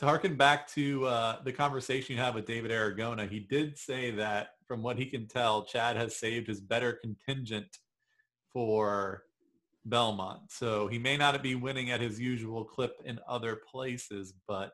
to 0.00 0.06
harken 0.06 0.34
back 0.34 0.66
to 0.66 1.04
uh, 1.04 1.42
the 1.44 1.52
conversation 1.52 2.16
you 2.16 2.22
had 2.22 2.34
with 2.34 2.46
David 2.46 2.70
Aragona, 2.70 3.28
he 3.28 3.38
did 3.38 3.76
say 3.76 4.10
that 4.12 4.52
from 4.66 4.82
what 4.82 4.96
he 4.96 5.04
can 5.04 5.28
tell, 5.28 5.66
Chad 5.66 5.94
has 5.96 6.16
saved 6.16 6.46
his 6.46 6.58
better 6.58 6.94
contingent 6.94 7.66
for 8.50 9.24
Belmont. 9.84 10.40
So 10.48 10.88
he 10.88 10.98
may 10.98 11.18
not 11.18 11.42
be 11.42 11.54
winning 11.54 11.90
at 11.90 12.00
his 12.00 12.18
usual 12.18 12.64
clip 12.64 12.94
in 13.04 13.20
other 13.28 13.60
places, 13.70 14.32
but 14.48 14.72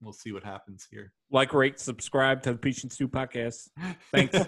we'll 0.00 0.12
see 0.12 0.32
what 0.32 0.44
happens 0.44 0.86
here. 0.90 1.12
like 1.30 1.52
rate 1.52 1.80
subscribe 1.80 2.42
to 2.42 2.52
the 2.52 2.58
Peach 2.58 2.82
and 2.82 2.92
Stew 2.92 3.08
podcast 3.08 3.68
thanks 4.12 4.36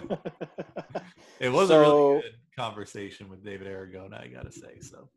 It 1.39 1.49
was 1.49 1.69
a 1.69 1.79
really 1.79 2.21
good 2.21 2.35
conversation 2.57 3.29
with 3.29 3.43
David 3.43 3.67
Aragona, 3.67 4.21
I 4.21 4.27
gotta 4.27 4.51
say. 4.51 4.79
So 4.81 5.09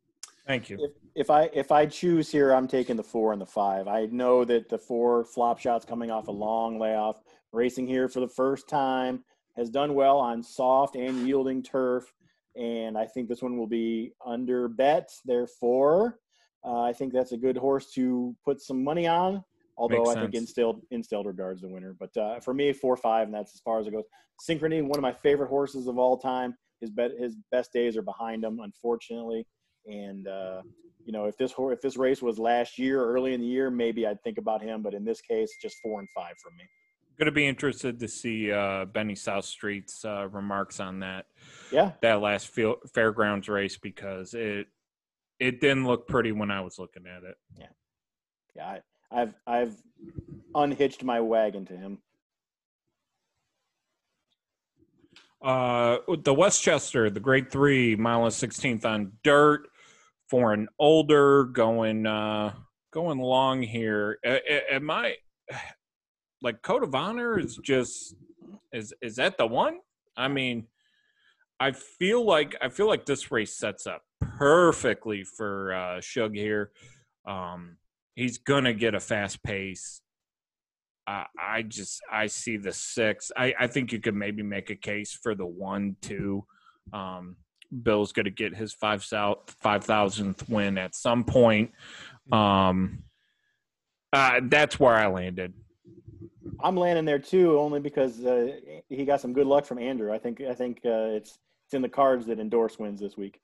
thank 0.46 0.70
you 0.70 0.78
if 0.80 0.92
if 1.14 1.30
I 1.30 1.50
if 1.52 1.72
I 1.72 1.86
choose 1.86 2.30
here, 2.30 2.52
I'm 2.52 2.68
taking 2.68 2.96
the 2.96 3.02
four 3.02 3.32
and 3.32 3.42
the 3.42 3.46
five. 3.46 3.88
I 3.88 4.06
know 4.06 4.44
that 4.44 4.68
the 4.68 4.78
four 4.78 5.24
flop 5.24 5.58
shots 5.58 5.84
coming 5.84 6.10
off 6.10 6.28
a 6.28 6.32
long 6.32 6.78
layoff, 6.78 7.20
racing 7.52 7.86
here 7.86 8.08
for 8.08 8.20
the 8.20 8.28
first 8.28 8.68
time, 8.68 9.24
has 9.56 9.68
done 9.68 9.94
well 9.94 10.18
on 10.18 10.42
soft 10.42 10.94
and 10.94 11.26
yielding 11.26 11.62
turf, 11.62 12.12
and 12.56 12.96
I 12.96 13.06
think 13.06 13.28
this 13.28 13.42
one 13.42 13.58
will 13.58 13.66
be 13.66 14.12
under 14.24 14.68
bet. 14.68 15.10
Therefore, 15.24 16.20
uh, 16.64 16.82
I 16.82 16.92
think 16.92 17.12
that's 17.12 17.32
a 17.32 17.36
good 17.36 17.56
horse 17.56 17.90
to 17.94 18.36
put 18.44 18.60
some 18.60 18.84
money 18.84 19.08
on. 19.08 19.42
Although 19.76 20.04
Makes 20.04 20.16
I 20.16 20.20
think 20.20 20.34
instilled 20.34 20.82
instilled 20.90 21.26
regards 21.26 21.62
the 21.62 21.68
winner, 21.68 21.96
but 21.98 22.14
uh, 22.16 22.40
for 22.40 22.52
me, 22.52 22.72
four 22.72 22.96
five, 22.96 23.26
and 23.26 23.34
that's 23.34 23.54
as 23.54 23.60
far 23.60 23.80
as 23.80 23.86
it 23.86 23.92
goes. 23.92 24.04
Synchrony, 24.48 24.82
one 24.82 24.98
of 24.98 25.02
my 25.02 25.12
favorite 25.12 25.48
horses 25.48 25.86
of 25.86 25.98
all 25.98 26.18
time. 26.18 26.54
His 26.80 26.90
bet 26.90 27.12
his 27.18 27.36
best 27.50 27.72
days 27.72 27.96
are 27.96 28.02
behind 28.02 28.44
him, 28.44 28.60
unfortunately. 28.60 29.46
And 29.86 30.28
uh, 30.28 30.62
you 31.04 31.12
know, 31.12 31.24
if 31.24 31.36
this 31.36 31.54
if 31.58 31.80
this 31.80 31.96
race 31.96 32.20
was 32.20 32.38
last 32.38 32.78
year, 32.78 33.02
early 33.04 33.34
in 33.34 33.40
the 33.40 33.46
year, 33.46 33.70
maybe 33.70 34.06
I'd 34.06 34.22
think 34.22 34.38
about 34.38 34.62
him. 34.62 34.82
But 34.82 34.94
in 34.94 35.04
this 35.04 35.20
case, 35.20 35.56
just 35.60 35.76
four 35.82 36.00
and 36.00 36.08
five 36.14 36.34
for 36.42 36.50
me. 36.50 36.64
going 37.18 37.26
to 37.26 37.32
be 37.32 37.46
interested 37.46 37.98
to 38.00 38.08
see 38.08 38.52
uh, 38.52 38.84
Benny 38.86 39.14
South 39.14 39.44
Street's 39.44 40.04
uh, 40.04 40.28
remarks 40.28 40.80
on 40.80 41.00
that 41.00 41.26
Yeah, 41.70 41.92
that 42.02 42.20
last 42.20 42.48
field, 42.48 42.78
fairgrounds 42.92 43.48
race 43.48 43.78
because 43.78 44.34
it 44.34 44.66
it 45.38 45.60
didn't 45.60 45.86
look 45.86 46.06
pretty 46.06 46.32
when 46.32 46.50
I 46.50 46.60
was 46.60 46.78
looking 46.78 47.06
at 47.06 47.22
it. 47.24 47.36
yeah. 47.58 48.66
I, 48.66 48.80
I've 49.14 49.34
I've 49.46 49.76
unhitched 50.54 51.04
my 51.04 51.20
wagon 51.20 51.64
to 51.66 51.76
him. 51.76 51.98
Uh, 55.42 55.98
the 56.22 56.32
Westchester, 56.32 57.10
the 57.10 57.20
Grade 57.20 57.50
Three, 57.50 57.96
mile 57.96 58.24
and 58.24 58.32
sixteenth 58.32 58.84
on 58.84 59.12
dirt 59.24 59.68
for 60.28 60.52
an 60.52 60.68
older 60.78 61.44
going 61.44 62.06
uh, 62.06 62.54
going 62.92 63.18
long 63.18 63.62
here. 63.62 64.18
A- 64.24 64.74
Am 64.74 64.90
I 64.90 65.16
like 66.42 66.62
Code 66.62 66.84
of 66.84 66.94
Honor 66.94 67.38
is 67.38 67.58
just 67.62 68.14
is 68.72 68.94
is 69.02 69.16
that 69.16 69.36
the 69.36 69.46
one? 69.46 69.78
I 70.16 70.28
mean, 70.28 70.68
I 71.58 71.72
feel 71.72 72.24
like 72.24 72.54
I 72.62 72.68
feel 72.68 72.86
like 72.86 73.04
this 73.04 73.32
race 73.32 73.56
sets 73.56 73.86
up 73.86 74.02
perfectly 74.38 75.24
for 75.24 75.74
uh, 75.74 76.00
Shug 76.00 76.34
here. 76.34 76.70
Um, 77.26 77.78
he's 78.14 78.38
gonna 78.38 78.74
get 78.74 78.94
a 78.94 79.00
fast 79.00 79.42
pace. 79.42 80.00
I, 81.06 81.26
I 81.38 81.62
just 81.62 82.00
I 82.10 82.26
see 82.28 82.56
the 82.56 82.72
six. 82.72 83.32
I, 83.36 83.54
I 83.58 83.66
think 83.66 83.92
you 83.92 84.00
could 84.00 84.14
maybe 84.14 84.42
make 84.42 84.70
a 84.70 84.76
case 84.76 85.18
for 85.20 85.34
the 85.34 85.46
one 85.46 85.96
two. 86.00 86.44
Um, 86.92 87.36
Bill's 87.82 88.12
going 88.12 88.24
to 88.24 88.30
get 88.30 88.54
his 88.54 88.72
five 88.72 89.02
south 89.02 89.56
five 89.60 89.84
thousandth 89.84 90.48
win 90.48 90.78
at 90.78 90.94
some 90.94 91.24
point. 91.24 91.72
Um, 92.30 93.04
uh, 94.12 94.40
that's 94.44 94.78
where 94.78 94.94
I 94.94 95.06
landed. 95.06 95.54
I'm 96.60 96.76
landing 96.76 97.04
there 97.04 97.18
too, 97.18 97.58
only 97.58 97.80
because 97.80 98.24
uh, 98.24 98.56
he 98.88 99.04
got 99.04 99.20
some 99.20 99.32
good 99.32 99.46
luck 99.46 99.64
from 99.64 99.78
Andrew. 99.78 100.12
I 100.12 100.18
think 100.18 100.40
I 100.40 100.54
think 100.54 100.80
uh, 100.84 101.16
it's 101.16 101.38
it's 101.66 101.74
in 101.74 101.82
the 101.82 101.88
cards 101.88 102.26
that 102.26 102.38
endorse 102.38 102.78
wins 102.78 103.00
this 103.00 103.16
week. 103.16 103.40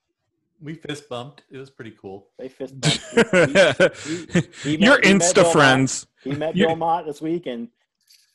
We 0.60 0.74
fist 0.74 1.08
bumped. 1.08 1.42
It 1.50 1.58
was 1.58 1.70
pretty 1.70 1.92
cool. 2.00 2.28
They 2.38 2.48
fist 2.48 2.80
bumped. 2.80 3.96
he- 4.04 4.40
he 4.62 4.76
met- 4.76 4.80
You're 4.80 5.00
he 5.02 5.14
met 5.14 5.22
Insta 5.22 5.34
Bill 5.34 5.50
friends. 5.52 6.06
He 6.24 6.32
met 6.32 6.56
You- 6.56 6.66
Bill 6.66 6.76
Mott 6.76 7.06
this 7.06 7.20
week, 7.20 7.46
and 7.46 7.68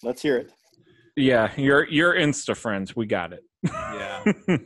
let's 0.04 0.22
hear 0.22 0.38
it. 0.38 0.52
Yeah, 1.16 1.52
you're 1.58 1.88
you're 1.90 2.14
Insta 2.16 2.56
friends. 2.56 2.96
We 2.96 3.06
got 3.06 3.34
it. 3.34 3.44
Yeah. 3.64 4.24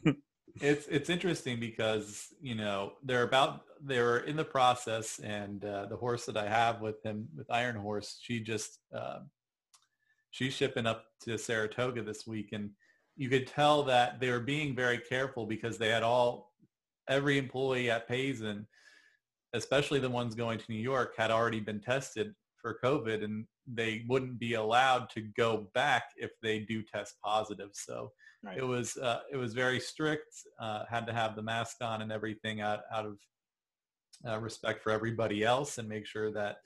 it's 0.62 0.88
it's 0.88 1.10
interesting 1.10 1.60
because 1.60 2.28
you 2.42 2.56
know 2.56 2.94
they're 3.04 3.24
about 3.24 3.62
they're 3.84 4.20
in 4.20 4.36
the 4.36 4.46
process, 4.46 5.20
and 5.20 5.64
uh, 5.66 5.86
the 5.88 5.98
horse 5.98 6.26
that 6.26 6.38
I 6.38 6.48
have 6.48 6.82
with 6.82 7.04
him 7.04 7.28
with 7.36 7.48
Iron 7.52 7.76
Horse, 7.76 8.18
she 8.22 8.40
just 8.40 8.80
uh, 8.96 9.20
she's 10.32 10.54
shipping 10.54 10.86
up 10.88 11.06
to 11.24 11.38
Saratoga 11.38 12.02
this 12.02 12.26
week, 12.26 12.50
and 12.54 12.70
you 13.18 13.30
could 13.30 13.46
tell 13.48 13.84
that 13.84 14.20
they 14.20 14.30
were 14.32 14.40
being 14.40 14.76
very 14.76 15.00
careful 15.00 15.46
because 15.46 15.78
they 15.78 15.90
had 15.90 16.04
all 16.04 16.54
every 17.10 17.38
employee 17.38 17.90
at 17.90 18.08
Payson, 18.08 18.68
especially 19.54 20.00
the 20.00 20.10
ones 20.10 20.36
going 20.36 20.60
to 20.60 20.66
New 20.70 20.80
York, 20.80 21.14
had 21.18 21.32
already 21.32 21.60
been 21.60 21.80
tested 21.80 22.34
for 22.62 22.80
COVID, 22.84 23.24
and 23.24 23.46
they 23.68 24.06
wouldn't 24.08 24.40
be 24.40 24.54
allowed 24.56 25.10
to 25.12 25.22
go 25.22 25.68
back 25.74 26.04
if 26.18 26.32
they 26.42 26.60
do 26.60 26.84
test 26.84 27.16
positive. 27.24 27.70
So 27.74 28.12
right. 28.44 28.58
it 28.58 28.64
was 28.64 28.98
uh, 28.98 29.22
it 29.32 29.38
was 29.38 29.54
very 29.54 29.80
strict. 29.80 30.34
Uh, 30.60 30.84
had 30.90 31.06
to 31.08 31.14
have 31.14 31.36
the 31.36 31.42
mask 31.42 31.78
on 31.82 32.02
and 32.02 32.12
everything 32.12 32.62
out 32.62 32.82
out 32.92 33.06
of 33.06 33.18
uh, 34.28 34.40
respect 34.40 34.84
for 34.84 34.92
everybody 34.92 35.44
else 35.44 35.78
and 35.78 35.88
make 35.88 36.06
sure 36.06 36.32
that 36.32 36.58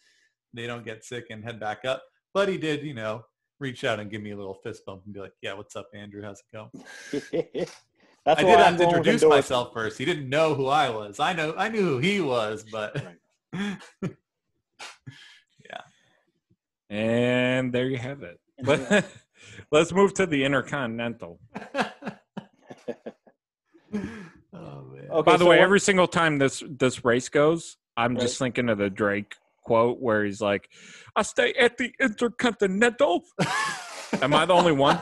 they 0.54 0.68
don't 0.68 0.86
get 0.86 1.04
sick 1.04 1.28
and 1.30 1.44
head 1.44 1.60
back 1.60 1.86
up. 1.86 2.04
But 2.34 2.50
he 2.50 2.58
did, 2.58 2.84
you 2.84 2.94
know, 2.94 3.26
reach 3.60 3.84
out 3.84 4.00
and 4.00 4.10
give 4.10 4.22
me 4.22 4.32
a 4.32 4.38
little 4.38 4.54
fist 4.54 4.86
bump 4.86 5.04
and 5.06 5.14
be 5.14 5.20
like, 5.20 5.34
"Yeah, 5.42 5.54
what's 5.54 5.76
up, 5.76 5.90
Andrew? 5.94 6.22
How's 6.22 6.42
it 6.42 7.22
going?" 7.54 7.68
I 8.26 8.36
did 8.36 8.60
have 8.60 8.78
to 8.78 8.84
introduce 8.84 9.24
myself 9.24 9.74
first. 9.74 9.98
He 9.98 10.06
didn't 10.06 10.30
know 10.30 10.54
who 10.54 10.68
I 10.68 10.90
was. 10.90 11.20
I 11.20 11.34
know 11.34 11.56
I 11.58 11.70
knew 11.70 11.82
who 11.82 11.98
he 11.98 12.22
was, 12.22 12.64
but 12.72 13.04
right. 13.54 13.78
yeah. 15.66 15.82
And 16.90 17.74
there 17.74 17.88
you 17.88 17.98
have 17.98 18.22
it. 18.24 18.40
Let's 19.72 19.92
move 19.92 20.14
to 20.16 20.28
the 20.28 20.44
Intercontinental. 20.44 21.40
oh, 24.54 25.24
By 25.24 25.34
the 25.34 25.40
so 25.40 25.50
way, 25.50 25.58
what... 25.58 25.64
every 25.64 25.80
single 25.80 26.08
time 26.08 26.38
this 26.38 26.64
this 26.68 27.04
race 27.04 27.30
goes, 27.30 27.78
I'm 27.98 28.14
right. 28.14 28.22
just 28.22 28.38
thinking 28.38 28.70
of 28.70 28.78
the 28.78 28.92
Drake 28.92 29.34
quote 29.64 30.00
where 30.00 30.24
he's 30.24 30.42
like, 30.42 30.70
"I 31.16 31.24
stay 31.24 31.54
at 31.54 31.78
the 31.78 31.92
Intercontinental." 32.00 33.24
Am 34.22 34.34
I 34.36 34.46
the 34.46 34.54
only 34.54 34.74
one? 34.74 35.00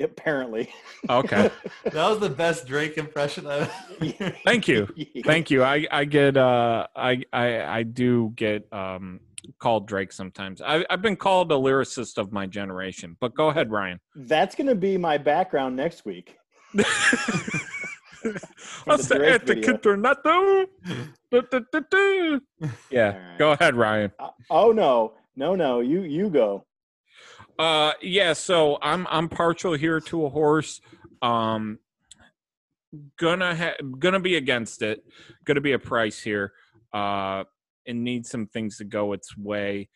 Apparently. 0.00 0.70
Okay. 1.08 1.50
that 1.84 1.94
was 1.94 2.20
the 2.20 2.30
best 2.30 2.66
Drake 2.66 2.98
impression 2.98 3.46
I've 3.46 3.70
Thank 4.44 4.68
you. 4.68 4.88
Thank 5.24 5.50
you. 5.50 5.64
I 5.64 5.86
I 5.90 6.04
get 6.04 6.36
uh 6.36 6.86
I 6.94 7.24
I 7.32 7.62
I 7.62 7.82
do 7.82 8.32
get 8.36 8.72
um 8.72 9.20
called 9.58 9.88
Drake 9.88 10.12
sometimes. 10.12 10.60
I 10.60 10.84
I've 10.90 11.02
been 11.02 11.16
called 11.16 11.50
a 11.52 11.56
lyricist 11.56 12.18
of 12.18 12.32
my 12.32 12.46
generation. 12.46 13.16
But 13.20 13.34
go 13.34 13.48
ahead, 13.48 13.70
Ryan. 13.70 14.00
That's 14.14 14.54
going 14.54 14.68
to 14.68 14.74
be 14.74 14.96
my 14.96 15.18
background 15.18 15.76
next 15.76 16.04
week. 16.04 16.36
That's 16.74 16.88
the 19.08 19.28
at 19.28 19.46
the 19.46 19.56
Kinternato. 19.56 20.66
Yeah. 22.90 23.16
Right. 23.16 23.38
Go 23.38 23.52
ahead, 23.52 23.74
Ryan. 23.74 24.12
Uh, 24.18 24.30
oh 24.50 24.72
no. 24.72 25.14
No, 25.36 25.54
no. 25.54 25.80
You 25.80 26.02
you 26.02 26.30
go. 26.30 26.64
Uh, 27.58 27.92
yeah. 28.00 28.32
So 28.32 28.78
I'm 28.82 29.06
I'm 29.10 29.28
partial 29.28 29.72
here 29.72 30.00
to 30.00 30.26
a 30.26 30.28
horse. 30.28 30.80
Um, 31.22 31.78
gonna 33.18 33.54
ha- 33.54 33.84
gonna 33.98 34.20
be 34.20 34.36
against 34.36 34.82
it. 34.82 35.02
Gonna 35.44 35.60
be 35.60 35.72
a 35.72 35.78
price 35.78 36.20
here. 36.20 36.52
Uh, 36.92 37.44
and 37.86 38.04
need 38.04 38.26
some 38.26 38.46
things 38.46 38.76
to 38.78 38.84
go 38.84 39.12
its 39.12 39.36
way. 39.36 39.88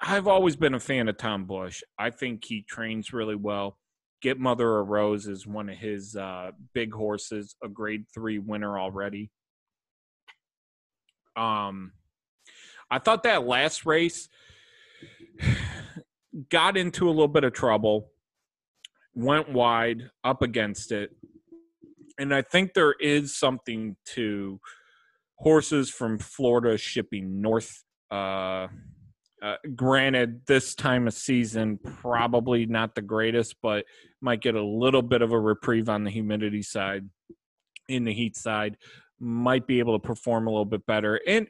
I've 0.00 0.26
always 0.26 0.56
been 0.56 0.74
a 0.74 0.80
fan 0.80 1.08
of 1.08 1.16
Tom 1.16 1.44
Bush. 1.46 1.82
I 1.98 2.10
think 2.10 2.44
he 2.44 2.62
trains 2.62 3.12
really 3.12 3.34
well. 3.34 3.78
Get 4.22 4.38
Mother 4.38 4.78
a 4.78 4.82
Rose 4.82 5.26
is 5.26 5.46
one 5.46 5.68
of 5.68 5.76
his 5.76 6.16
uh, 6.16 6.50
big 6.74 6.92
horses, 6.92 7.54
a 7.62 7.68
grade 7.68 8.06
three 8.12 8.38
winner 8.38 8.78
already. 8.78 9.30
Um, 11.36 11.92
I 12.90 12.98
thought 12.98 13.24
that 13.24 13.46
last 13.46 13.84
race 13.84 14.28
got 16.50 16.76
into 16.76 17.08
a 17.08 17.10
little 17.10 17.28
bit 17.28 17.44
of 17.44 17.52
trouble, 17.52 18.10
went 19.14 19.50
wide 19.50 20.10
up 20.24 20.42
against 20.42 20.92
it. 20.92 21.10
And 22.18 22.34
I 22.34 22.42
think 22.42 22.74
there 22.74 22.94
is 22.98 23.36
something 23.36 23.96
to 24.14 24.60
horses 25.36 25.90
from 25.90 26.18
Florida 26.18 26.78
shipping 26.78 27.40
north. 27.40 27.84
Uh, 28.10 28.68
uh, 29.42 29.56
granted, 29.74 30.40
this 30.46 30.74
time 30.74 31.06
of 31.06 31.12
season, 31.12 31.78
probably 31.84 32.64
not 32.66 32.94
the 32.94 33.02
greatest, 33.02 33.56
but 33.62 33.84
might 34.20 34.40
get 34.40 34.54
a 34.54 34.64
little 34.64 35.02
bit 35.02 35.20
of 35.20 35.32
a 35.32 35.38
reprieve 35.38 35.88
on 35.88 36.04
the 36.04 36.10
humidity 36.10 36.62
side, 36.62 37.08
in 37.88 38.04
the 38.04 38.14
heat 38.14 38.34
side, 38.34 38.76
might 39.20 39.66
be 39.66 39.78
able 39.78 39.98
to 39.98 40.06
perform 40.06 40.46
a 40.46 40.50
little 40.50 40.64
bit 40.64 40.84
better. 40.86 41.20
And 41.26 41.46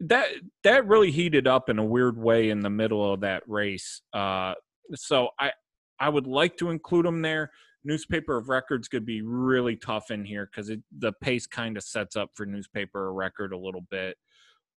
that 0.00 0.28
that 0.64 0.86
really 0.86 1.10
heated 1.10 1.46
up 1.46 1.68
in 1.68 1.78
a 1.78 1.84
weird 1.84 2.18
way 2.18 2.50
in 2.50 2.60
the 2.60 2.70
middle 2.70 3.12
of 3.12 3.20
that 3.20 3.42
race. 3.46 4.02
Uh, 4.12 4.54
so 4.94 5.28
I 5.38 5.52
I 6.00 6.08
would 6.08 6.26
like 6.26 6.56
to 6.58 6.70
include 6.70 7.06
them 7.06 7.22
there. 7.22 7.50
Newspaper 7.84 8.36
of 8.36 8.48
Records 8.48 8.88
could 8.88 9.04
be 9.04 9.22
really 9.22 9.76
tough 9.76 10.10
in 10.10 10.24
here 10.24 10.46
because 10.50 10.70
the 10.98 11.12
pace 11.20 11.46
kind 11.46 11.76
of 11.76 11.82
sets 11.82 12.16
up 12.16 12.30
for 12.34 12.46
Newspaper 12.46 13.08
of 13.10 13.14
Record 13.14 13.52
a 13.52 13.58
little 13.58 13.84
bit. 13.90 14.16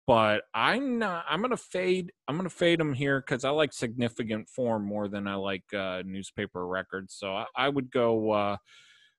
But 0.07 0.42
I'm 0.55 0.98
not. 0.98 1.24
I'm 1.29 1.40
gonna 1.40 1.57
fade. 1.57 2.12
I'm 2.29 2.37
gonna 2.37 2.50
fade 2.50 2.81
them 2.81 2.92
here 2.92 3.20
because 3.20 3.44
I 3.44 3.50
like 3.50 3.72
significant 3.72 4.48
form 4.48 4.85
more 4.85 5.09
than 5.09 5.27
I 5.27 5.37
like 5.37 5.64
uh, 5.72 6.03
Newspaper 6.05 6.66
Records. 6.66 7.14
So 7.14 7.35
I, 7.35 7.46
I 7.57 7.68
would 7.68 7.90
go. 7.90 8.31
Uh, 8.33 8.57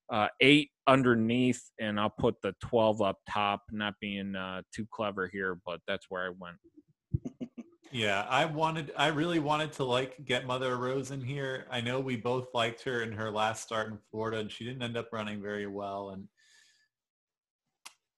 uh, 0.10 0.28
eight 0.40 0.70
underneath, 0.88 1.62
and 1.80 2.00
I'll 2.00 2.14
put 2.18 2.36
the 2.42 2.54
12 2.62 3.02
up 3.02 3.18
top. 3.30 3.62
Not 3.72 3.96
being 4.00 4.36
uh, 4.36 4.62
too 4.74 4.86
clever 4.92 5.28
here, 5.32 5.60
but 5.66 5.80
that's 5.88 6.06
where 6.10 6.28
I 6.28 6.34
went. 6.40 7.52
yeah, 7.92 8.26
I 8.30 8.46
wanted, 8.46 8.92
I 8.98 9.08
really 9.08 9.40
wanted 9.40 9.74
to 9.74 9.84
like 9.84 10.24
get 10.26 10.46
Mother 10.46 10.78
Rose 10.78 11.12
in 11.12 11.22
here. 11.22 11.66
I 11.72 11.82
know 11.82 12.00
we 12.00 12.18
both 12.18 12.48
liked 12.54 12.84
her 12.84 13.02
in 13.02 13.12
her 13.14 13.32
last 13.32 13.64
start 13.64 13.88
in 13.90 13.98
Florida, 14.12 14.40
and 14.40 14.52
she 14.52 14.64
didn't 14.64 14.84
end 14.84 14.98
up 14.98 15.10
running 15.12 15.42
very 15.42 15.68
well. 15.68 16.12
And 16.12 16.28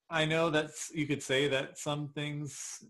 I 0.10 0.26
know 0.26 0.50
that's 0.50 0.92
you 0.94 1.06
could 1.06 1.22
say 1.24 1.48
that 1.50 1.78
some 1.78 2.10
things 2.10 2.84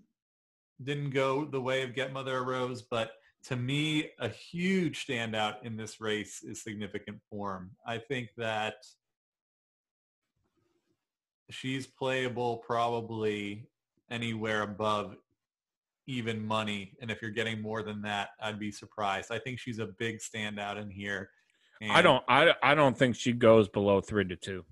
didn't 0.83 1.09
go 1.09 1.45
the 1.45 1.61
way 1.61 1.81
of 1.81 1.95
Get 1.95 2.13
Mother 2.13 2.43
Rose, 2.43 2.83
but 2.83 3.11
to 3.45 3.55
me, 3.55 4.09
a 4.19 4.29
huge 4.29 5.05
standout 5.05 5.63
in 5.63 5.77
this 5.77 6.01
race 6.01 6.43
is 6.43 6.63
significant 6.63 7.19
form. 7.29 7.71
I 7.85 7.97
think 7.97 8.29
that 8.37 8.75
she's 11.49 11.87
playable 11.87 12.57
probably 12.57 13.69
anywhere 14.11 14.63
above 14.63 15.15
even 16.07 16.45
money. 16.45 16.93
And 17.01 17.11
if 17.11 17.21
you're 17.21 17.31
getting 17.31 17.61
more 17.61 17.83
than 17.83 18.01
that, 18.03 18.29
I'd 18.41 18.59
be 18.59 18.71
surprised. 18.71 19.31
I 19.31 19.39
think 19.39 19.59
she's 19.59 19.79
a 19.79 19.87
big 19.99 20.19
standout 20.19 20.81
in 20.81 20.89
here. 20.89 21.29
And 21.81 21.91
I 21.91 22.01
don't 22.01 22.23
I, 22.27 22.53
I 22.63 22.73
don't 22.73 22.97
think 22.97 23.15
she 23.15 23.33
goes 23.33 23.67
below 23.67 24.01
three 24.01 24.25
to 24.25 24.35
two. 24.35 24.65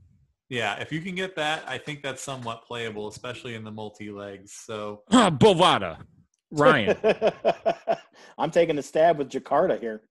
Yeah, 0.49 0.79
if 0.79 0.91
you 0.91 1.01
can 1.01 1.15
get 1.15 1.35
that, 1.35 1.63
I 1.67 1.77
think 1.77 2.03
that's 2.03 2.21
somewhat 2.21 2.63
playable, 2.65 3.07
especially 3.07 3.55
in 3.55 3.63
the 3.63 3.71
multi 3.71 4.09
legs. 4.09 4.53
So 4.53 5.03
Bovada. 5.11 5.97
Ryan. 6.51 6.95
I'm 8.37 8.51
taking 8.51 8.77
a 8.77 8.83
stab 8.83 9.17
with 9.17 9.29
Jakarta 9.29 9.79
here. 9.79 10.01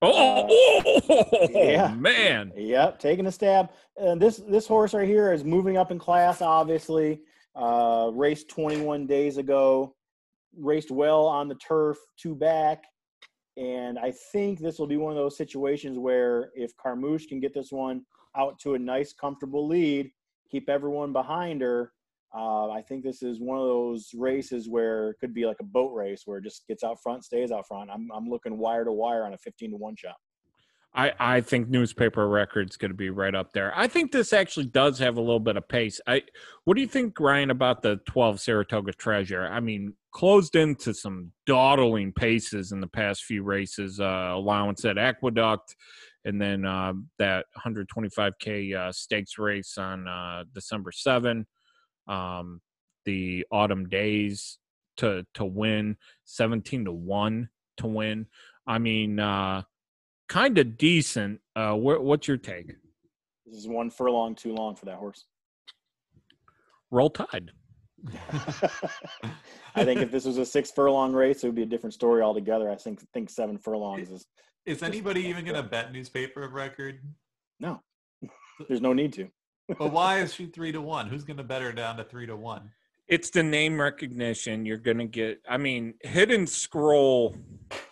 Oh, 0.00 0.10
uh, 0.10 0.46
oh, 0.48 1.48
yeah. 1.52 1.94
man. 1.94 2.52
Yep, 2.56 2.98
taking 2.98 3.26
a 3.26 3.32
stab. 3.32 3.70
And 3.96 4.20
this 4.20 4.38
this 4.48 4.66
horse 4.66 4.94
right 4.94 5.08
here 5.08 5.32
is 5.32 5.44
moving 5.44 5.76
up 5.76 5.90
in 5.90 5.98
class, 5.98 6.42
obviously. 6.42 7.20
Uh, 7.54 8.10
raced 8.14 8.48
21 8.48 9.06
days 9.06 9.36
ago, 9.36 9.94
raced 10.56 10.90
well 10.90 11.26
on 11.26 11.48
the 11.48 11.54
turf, 11.56 11.98
two 12.18 12.34
back. 12.34 12.84
And 13.58 13.98
I 13.98 14.12
think 14.32 14.58
this 14.58 14.78
will 14.78 14.86
be 14.86 14.96
one 14.96 15.12
of 15.12 15.18
those 15.18 15.36
situations 15.36 15.98
where 15.98 16.50
if 16.54 16.72
Carmouche 16.76 17.28
can 17.28 17.40
get 17.40 17.52
this 17.52 17.70
one 17.70 18.06
out 18.36 18.58
to 18.60 18.74
a 18.74 18.78
nice, 18.78 19.12
comfortable 19.12 19.68
lead, 19.68 20.10
keep 20.50 20.70
everyone 20.70 21.12
behind 21.12 21.60
her, 21.60 21.92
uh, 22.34 22.70
I 22.70 22.82
think 22.82 23.04
this 23.04 23.22
is 23.22 23.40
one 23.40 23.58
of 23.58 23.64
those 23.64 24.10
races 24.14 24.68
where 24.68 25.10
it 25.10 25.16
could 25.20 25.34
be 25.34 25.44
like 25.44 25.60
a 25.60 25.64
boat 25.64 25.92
race 25.94 26.22
where 26.24 26.38
it 26.38 26.44
just 26.44 26.66
gets 26.66 26.82
out 26.82 26.98
front, 27.02 27.24
stays 27.24 27.52
out 27.52 27.66
front. 27.68 27.90
I'm, 27.90 28.08
I'm 28.14 28.28
looking 28.28 28.56
wire 28.56 28.84
to 28.84 28.92
wire 28.92 29.24
on 29.24 29.34
a 29.34 29.38
15 29.38 29.72
to 29.72 29.76
1 29.76 29.96
shot. 29.96 30.16
I, 30.94 31.12
I 31.18 31.40
think 31.40 31.68
newspaper 31.68 32.28
records 32.28 32.76
going 32.76 32.90
to 32.90 32.96
be 32.96 33.10
right 33.10 33.34
up 33.34 33.52
there. 33.52 33.72
I 33.74 33.86
think 33.86 34.12
this 34.12 34.32
actually 34.32 34.66
does 34.66 34.98
have 34.98 35.16
a 35.16 35.20
little 35.20 35.40
bit 35.40 35.56
of 35.56 35.66
pace. 35.66 36.00
I 36.06 36.22
what 36.64 36.74
do 36.74 36.82
you 36.82 36.86
think, 36.86 37.18
Ryan, 37.18 37.50
about 37.50 37.82
the 37.82 38.00
12 38.06 38.40
Saratoga 38.40 38.92
Treasure? 38.92 39.46
I 39.46 39.60
mean, 39.60 39.94
closed 40.12 40.54
into 40.54 40.92
some 40.92 41.32
dawdling 41.46 42.12
paces 42.12 42.72
in 42.72 42.80
the 42.80 42.86
past 42.86 43.24
few 43.24 43.42
races. 43.42 44.00
Uh, 44.00 44.32
allowance 44.34 44.84
at 44.84 44.98
Aqueduct, 44.98 45.74
and 46.26 46.40
then 46.40 46.66
uh, 46.66 46.92
that 47.18 47.46
125k 47.66 48.76
uh, 48.76 48.92
stakes 48.92 49.38
race 49.38 49.78
on 49.78 50.06
uh, 50.06 50.44
December 50.54 50.92
7 50.92 51.46
um, 52.08 52.60
the 53.04 53.44
autumn 53.50 53.88
days 53.88 54.58
to 54.98 55.26
to 55.34 55.44
win 55.44 55.96
17 56.24 56.84
to 56.84 56.92
1 56.92 57.48
to 57.78 57.86
win 57.86 58.26
i 58.66 58.78
mean 58.78 59.18
uh 59.18 59.62
kind 60.28 60.58
of 60.58 60.76
decent 60.76 61.40
uh 61.56 61.72
wh- 61.72 62.02
what's 62.04 62.28
your 62.28 62.36
take 62.36 62.72
This 63.46 63.56
is 63.58 63.66
one 63.66 63.88
furlong 63.90 64.34
too 64.34 64.54
long 64.54 64.76
for 64.76 64.84
that 64.86 64.96
horse. 64.96 65.24
Roll 66.90 67.10
Tide. 67.10 67.50
I 69.74 69.84
think 69.84 70.00
if 70.00 70.10
this 70.10 70.24
was 70.24 70.38
a 70.38 70.44
six 70.44 70.70
furlong 70.70 71.12
race, 71.12 71.42
it 71.42 71.46
would 71.46 71.54
be 71.54 71.62
a 71.62 71.66
different 71.66 71.94
story 71.94 72.22
altogether. 72.22 72.70
I 72.70 72.76
think 72.76 73.00
think 73.12 73.30
seven 73.30 73.58
furlongs 73.58 74.10
is 74.10 74.26
Is 74.66 74.82
anybody 74.82 75.22
even 75.26 75.44
going 75.44 75.56
to 75.56 75.62
bet 75.62 75.92
newspaper 75.92 76.42
of 76.44 76.52
record? 76.52 77.00
no. 77.60 77.80
There's 78.68 78.80
no 78.80 78.92
need 78.92 79.12
to. 79.14 79.28
But 79.68 79.92
why 79.92 80.18
is 80.20 80.34
she 80.34 80.46
three 80.46 80.72
to 80.72 80.80
one? 80.80 81.08
Who's 81.08 81.24
going 81.24 81.36
to 81.36 81.42
bet 81.44 81.62
her 81.62 81.72
down 81.72 81.96
to 81.96 82.04
three 82.04 82.26
to 82.26 82.36
one? 82.36 82.70
It's 83.08 83.30
the 83.30 83.42
name 83.42 83.80
recognition. 83.80 84.64
You're 84.64 84.78
gonna 84.78 85.06
get. 85.06 85.42
I 85.46 85.58
mean, 85.58 85.94
Hidden 86.02 86.46
Scroll. 86.46 87.36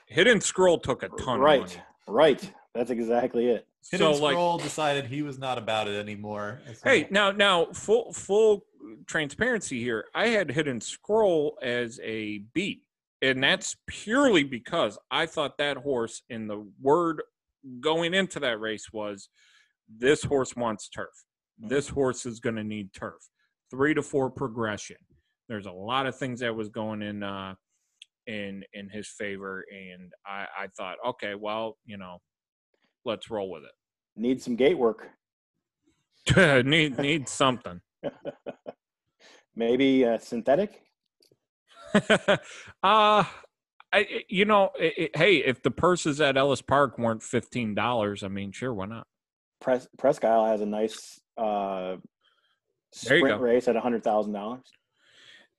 Hidden 0.06 0.40
Scroll 0.40 0.78
took 0.78 1.02
a 1.02 1.08
ton. 1.08 1.40
right, 1.40 1.62
Of 1.62 1.68
money. 1.68 1.82
right. 2.08 2.52
That's 2.74 2.90
exactly 2.90 3.48
it. 3.48 3.66
Hidden 3.90 4.14
So 4.14 4.22
like, 4.22 4.32
Scroll 4.34 4.58
decided 4.58 5.06
he 5.06 5.22
was 5.22 5.38
not 5.38 5.58
about 5.58 5.88
it 5.88 5.98
anymore. 5.98 6.60
hey, 6.84 7.06
now 7.10 7.32
now 7.32 7.66
full 7.72 8.12
full 8.12 8.64
transparency 9.06 9.80
here. 9.82 10.06
I 10.14 10.28
had 10.28 10.50
Hidden 10.50 10.80
Scroll 10.80 11.58
as 11.60 12.00
a 12.02 12.38
beat, 12.54 12.82
and 13.20 13.42
that's 13.42 13.76
purely 13.86 14.44
because 14.44 14.96
I 15.10 15.26
thought 15.26 15.58
that 15.58 15.76
horse 15.76 16.22
in 16.30 16.46
the 16.46 16.66
word 16.80 17.20
going 17.80 18.14
into 18.14 18.40
that 18.40 18.58
race 18.60 18.90
was 18.92 19.28
this 19.88 20.22
horse 20.22 20.54
wants 20.56 20.88
turf. 20.88 21.24
This 21.68 21.88
horse 21.88 22.26
is 22.26 22.40
going 22.40 22.56
to 22.56 22.64
need 22.64 22.92
turf. 22.92 23.20
Three 23.70 23.94
to 23.94 24.02
four 24.02 24.30
progression. 24.30 24.96
There's 25.48 25.66
a 25.66 25.72
lot 25.72 26.06
of 26.06 26.16
things 26.16 26.40
that 26.40 26.54
was 26.54 26.68
going 26.68 27.02
in 27.02 27.22
uh, 27.22 27.54
in 28.26 28.62
in 28.72 28.88
his 28.88 29.08
favor, 29.08 29.64
and 29.70 30.12
I, 30.26 30.46
I 30.58 30.66
thought, 30.76 30.96
okay, 31.08 31.34
well, 31.34 31.76
you 31.84 31.96
know, 31.98 32.18
let's 33.04 33.30
roll 33.30 33.50
with 33.50 33.64
it. 33.64 33.70
Need 34.16 34.42
some 34.42 34.56
gate 34.56 34.78
work. 34.78 35.08
need 36.36 36.98
need 36.98 37.28
something. 37.28 37.80
Maybe 39.56 40.04
uh, 40.04 40.18
synthetic. 40.18 40.82
uh 41.94 43.24
I 43.92 44.06
you 44.28 44.44
know, 44.44 44.70
it, 44.78 44.94
it- 44.96 45.16
hey, 45.16 45.36
if 45.38 45.62
the 45.62 45.70
purses 45.72 46.20
at 46.20 46.36
Ellis 46.36 46.62
Park 46.62 46.98
weren't 46.98 47.22
fifteen 47.22 47.74
dollars, 47.74 48.22
I 48.22 48.28
mean, 48.28 48.52
sure, 48.52 48.72
why 48.72 48.86
not? 48.86 49.06
Pres- 49.60 49.88
Presque 49.98 50.24
Isle 50.24 50.46
has 50.46 50.60
a 50.60 50.66
nice 50.66 51.20
uh, 51.36 51.96
sprint 52.92 53.40
race 53.40 53.68
at 53.68 53.76
a 53.76 53.80
hundred 53.80 54.02
thousand 54.04 54.32
dollars. 54.32 54.62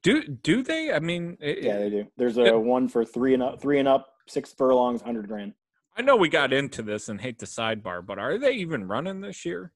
Do 0.04 0.24
do 0.28 0.64
they? 0.64 0.92
I 0.92 1.00
mean, 1.00 1.38
it- 1.40 1.64
Yeah, 1.64 1.78
they 1.80 1.90
do. 1.90 2.08
There's 2.18 2.38
a 2.38 2.44
Yeah. 2.44 2.52
one 2.54 2.88
for 2.88 3.06
three 3.06 3.34
and 3.34 3.44
up, 3.44 3.62
three 3.62 3.80
and 3.80 3.88
up, 3.88 4.14
six 4.28 4.54
furlongs, 4.54 5.02
hundred 5.02 5.28
grand. 5.28 5.54
I 5.96 6.02
know 6.02 6.16
we 6.16 6.30
got 6.30 6.54
into 6.54 6.82
this 6.82 7.10
and 7.10 7.20
hate 7.22 7.40
the 7.40 7.46
sidebar, 7.46 8.06
but 8.06 8.18
are 8.18 8.38
they 8.38 8.54
even 8.54 8.88
running 8.88 9.22
this 9.22 9.46
year? 9.46 9.74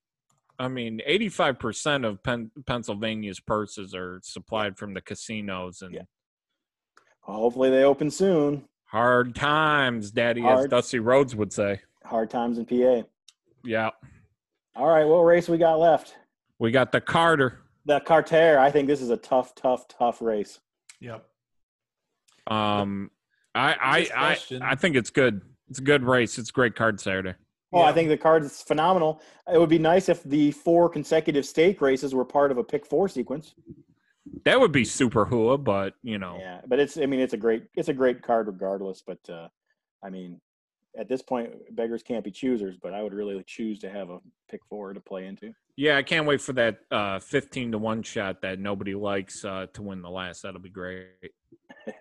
I 0.57 0.67
mean, 0.69 1.01
eighty-five 1.05 1.59
percent 1.59 2.05
of 2.05 2.23
Pen- 2.23 2.51
Pennsylvania's 2.65 3.39
purses 3.39 3.93
are 3.93 4.19
supplied 4.23 4.77
from 4.77 4.93
the 4.93 5.01
casinos, 5.01 5.81
and 5.81 5.93
Yeah. 5.93 6.03
Well, 7.27 7.37
hopefully 7.37 7.69
they 7.69 7.83
open 7.83 8.09
soon. 8.11 8.67
hard 8.85 9.35
times, 9.35 10.11
Daddy, 10.11 10.45
as 10.45 10.67
Dusty 10.67 10.99
Rhodes 10.99 11.35
would 11.35 11.51
say. 11.51 11.81
Hard 12.05 12.29
times 12.29 12.57
in 12.57 12.65
PA. 12.65 13.03
Yeah, 13.63 13.89
All 14.75 14.87
right, 14.87 15.05
what 15.05 15.19
race 15.19 15.47
we 15.47 15.57
got 15.57 15.79
left? 15.79 16.15
we 16.59 16.71
got 16.71 16.91
the 16.91 17.01
Carter. 17.01 17.59
The 17.85 17.99
Carter. 18.01 18.59
I 18.59 18.71
think 18.71 18.87
this 18.87 19.01
is 19.01 19.09
a 19.09 19.17
tough, 19.17 19.55
tough, 19.55 19.87
tough 19.87 20.21
race. 20.21 20.59
Yep. 20.99 21.25
Um, 22.47 23.11
I 23.53 23.73
I 23.73 24.07
I. 24.15 24.37
I 24.61 24.75
think 24.75 24.95
it's 24.95 25.09
good. 25.09 25.41
It's 25.69 25.79
a 25.79 25.83
good 25.83 26.03
race. 26.03 26.37
It's 26.37 26.49
a 26.49 26.53
great 26.53 26.75
card 26.75 26.99
Saturday. 26.99 27.35
Well, 27.71 27.83
I 27.83 27.91
think 27.91 28.09
the 28.09 28.17
card 28.17 28.43
is 28.43 28.61
phenomenal. 28.61 29.21
It 29.51 29.57
would 29.59 29.69
be 29.69 29.79
nice 29.79 30.07
if 30.07 30.23
the 30.23 30.51
four 30.51 30.87
consecutive 30.89 31.45
stake 31.45 31.81
races 31.81 32.13
were 32.13 32.23
part 32.23 32.51
of 32.51 32.57
a 32.57 32.63
pick 32.63 32.85
four 32.85 33.09
sequence. 33.09 33.55
That 34.45 34.59
would 34.59 34.71
be 34.71 34.85
super 34.85 35.25
hua, 35.25 35.57
but 35.57 35.93
you 36.01 36.17
know, 36.17 36.37
Yeah, 36.39 36.61
but 36.67 36.79
it's. 36.79 36.97
I 36.97 37.05
mean, 37.05 37.19
it's 37.19 37.33
a 37.33 37.37
great. 37.37 37.63
It's 37.75 37.89
a 37.89 37.93
great 37.93 38.21
card 38.21 38.47
regardless. 38.47 39.03
But 39.05 39.19
uh, 39.29 39.47
I 40.03 40.09
mean, 40.09 40.39
at 40.97 41.07
this 41.09 41.21
point, 41.21 41.51
beggars 41.75 42.03
can't 42.03 42.23
be 42.23 42.31
choosers. 42.31 42.77
But 42.77 42.93
I 42.93 43.01
would 43.03 43.13
really 43.13 43.41
choose 43.45 43.79
to 43.79 43.89
have 43.89 44.09
a 44.09 44.19
pick 44.49 44.61
four 44.69 44.93
to 44.93 44.99
play 44.99 45.25
into. 45.25 45.53
yeah, 45.75 45.97
I 45.97 46.03
can't 46.03 46.25
wait 46.25 46.41
for 46.41 46.53
that 46.53 46.79
uh, 46.91 47.19
fifteen 47.19 47.71
to 47.71 47.77
one 47.77 48.01
shot 48.03 48.41
that 48.41 48.59
nobody 48.59 48.95
likes 48.95 49.43
uh, 49.45 49.67
to 49.73 49.81
win 49.81 50.01
the 50.01 50.09
last. 50.09 50.41
That'll 50.43 50.59
be 50.61 50.69
great. 50.69 51.07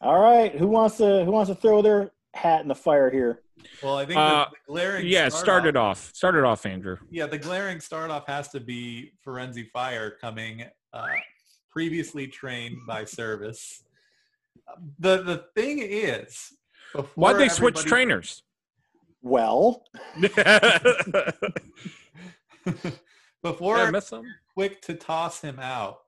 All 0.00 0.20
right, 0.20 0.54
who 0.54 0.68
wants 0.68 0.96
to 0.98 1.24
who 1.24 1.32
wants 1.32 1.48
to 1.50 1.56
throw 1.56 1.82
their 1.82 2.12
hat 2.34 2.60
in 2.62 2.68
the 2.68 2.74
fire 2.74 3.10
here? 3.10 3.42
Well, 3.82 3.96
I 3.96 4.04
think 4.06 4.16
Uh, 4.16 4.44
the, 4.44 4.50
the 4.50 4.72
glaring 4.72 5.06
Yeah, 5.06 5.28
start 5.28 5.42
start 5.44 5.66
it 5.66 5.76
off- 5.76 5.98
off. 6.08 6.14
Start 6.14 6.36
it 6.36 6.44
off, 6.44 6.64
Andrew. 6.66 6.96
Yeah, 7.10 7.26
the 7.26 7.38
glaring 7.38 7.80
start 7.80 8.10
off 8.10 8.26
has 8.28 8.48
to 8.50 8.60
be 8.60 9.12
Firenze 9.26 9.68
Fire 9.72 10.12
coming 10.20 10.64
uh, 10.92 11.06
previously 11.70 12.28
trained 12.28 12.76
by 12.86 13.04
Servis. 13.04 13.82
The 14.98 15.22
the 15.22 15.44
thing 15.54 15.80
is, 15.80 16.52
Why'd 17.14 17.36
they 17.38 17.48
switch 17.48 17.84
trainers? 17.84 18.42
Well, 19.20 19.82
Did 20.20 20.32
before 23.42 23.76
I 23.76 23.90
miss 23.90 24.10
him? 24.10 24.24
quick 24.54 24.80
to 24.82 24.94
toss 24.94 25.40
him 25.40 25.58
out, 25.58 25.98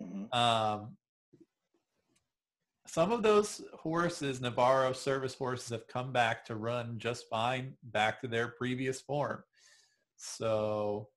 mhm, 0.00 0.32
um, 0.32 0.96
some 2.86 3.10
of 3.10 3.24
those 3.24 3.62
horses, 3.74 4.40
Navarro 4.40 4.92
Servis 4.92 5.34
horses, 5.34 5.70
have 5.70 5.88
come 5.88 6.12
back 6.12 6.44
to 6.46 6.54
run 6.54 6.98
just 6.98 7.28
fine, 7.28 7.74
back 7.82 8.20
to 8.20 8.28
their 8.28 8.46
previous 8.48 9.00
form. 9.00 9.42
So 10.16 11.08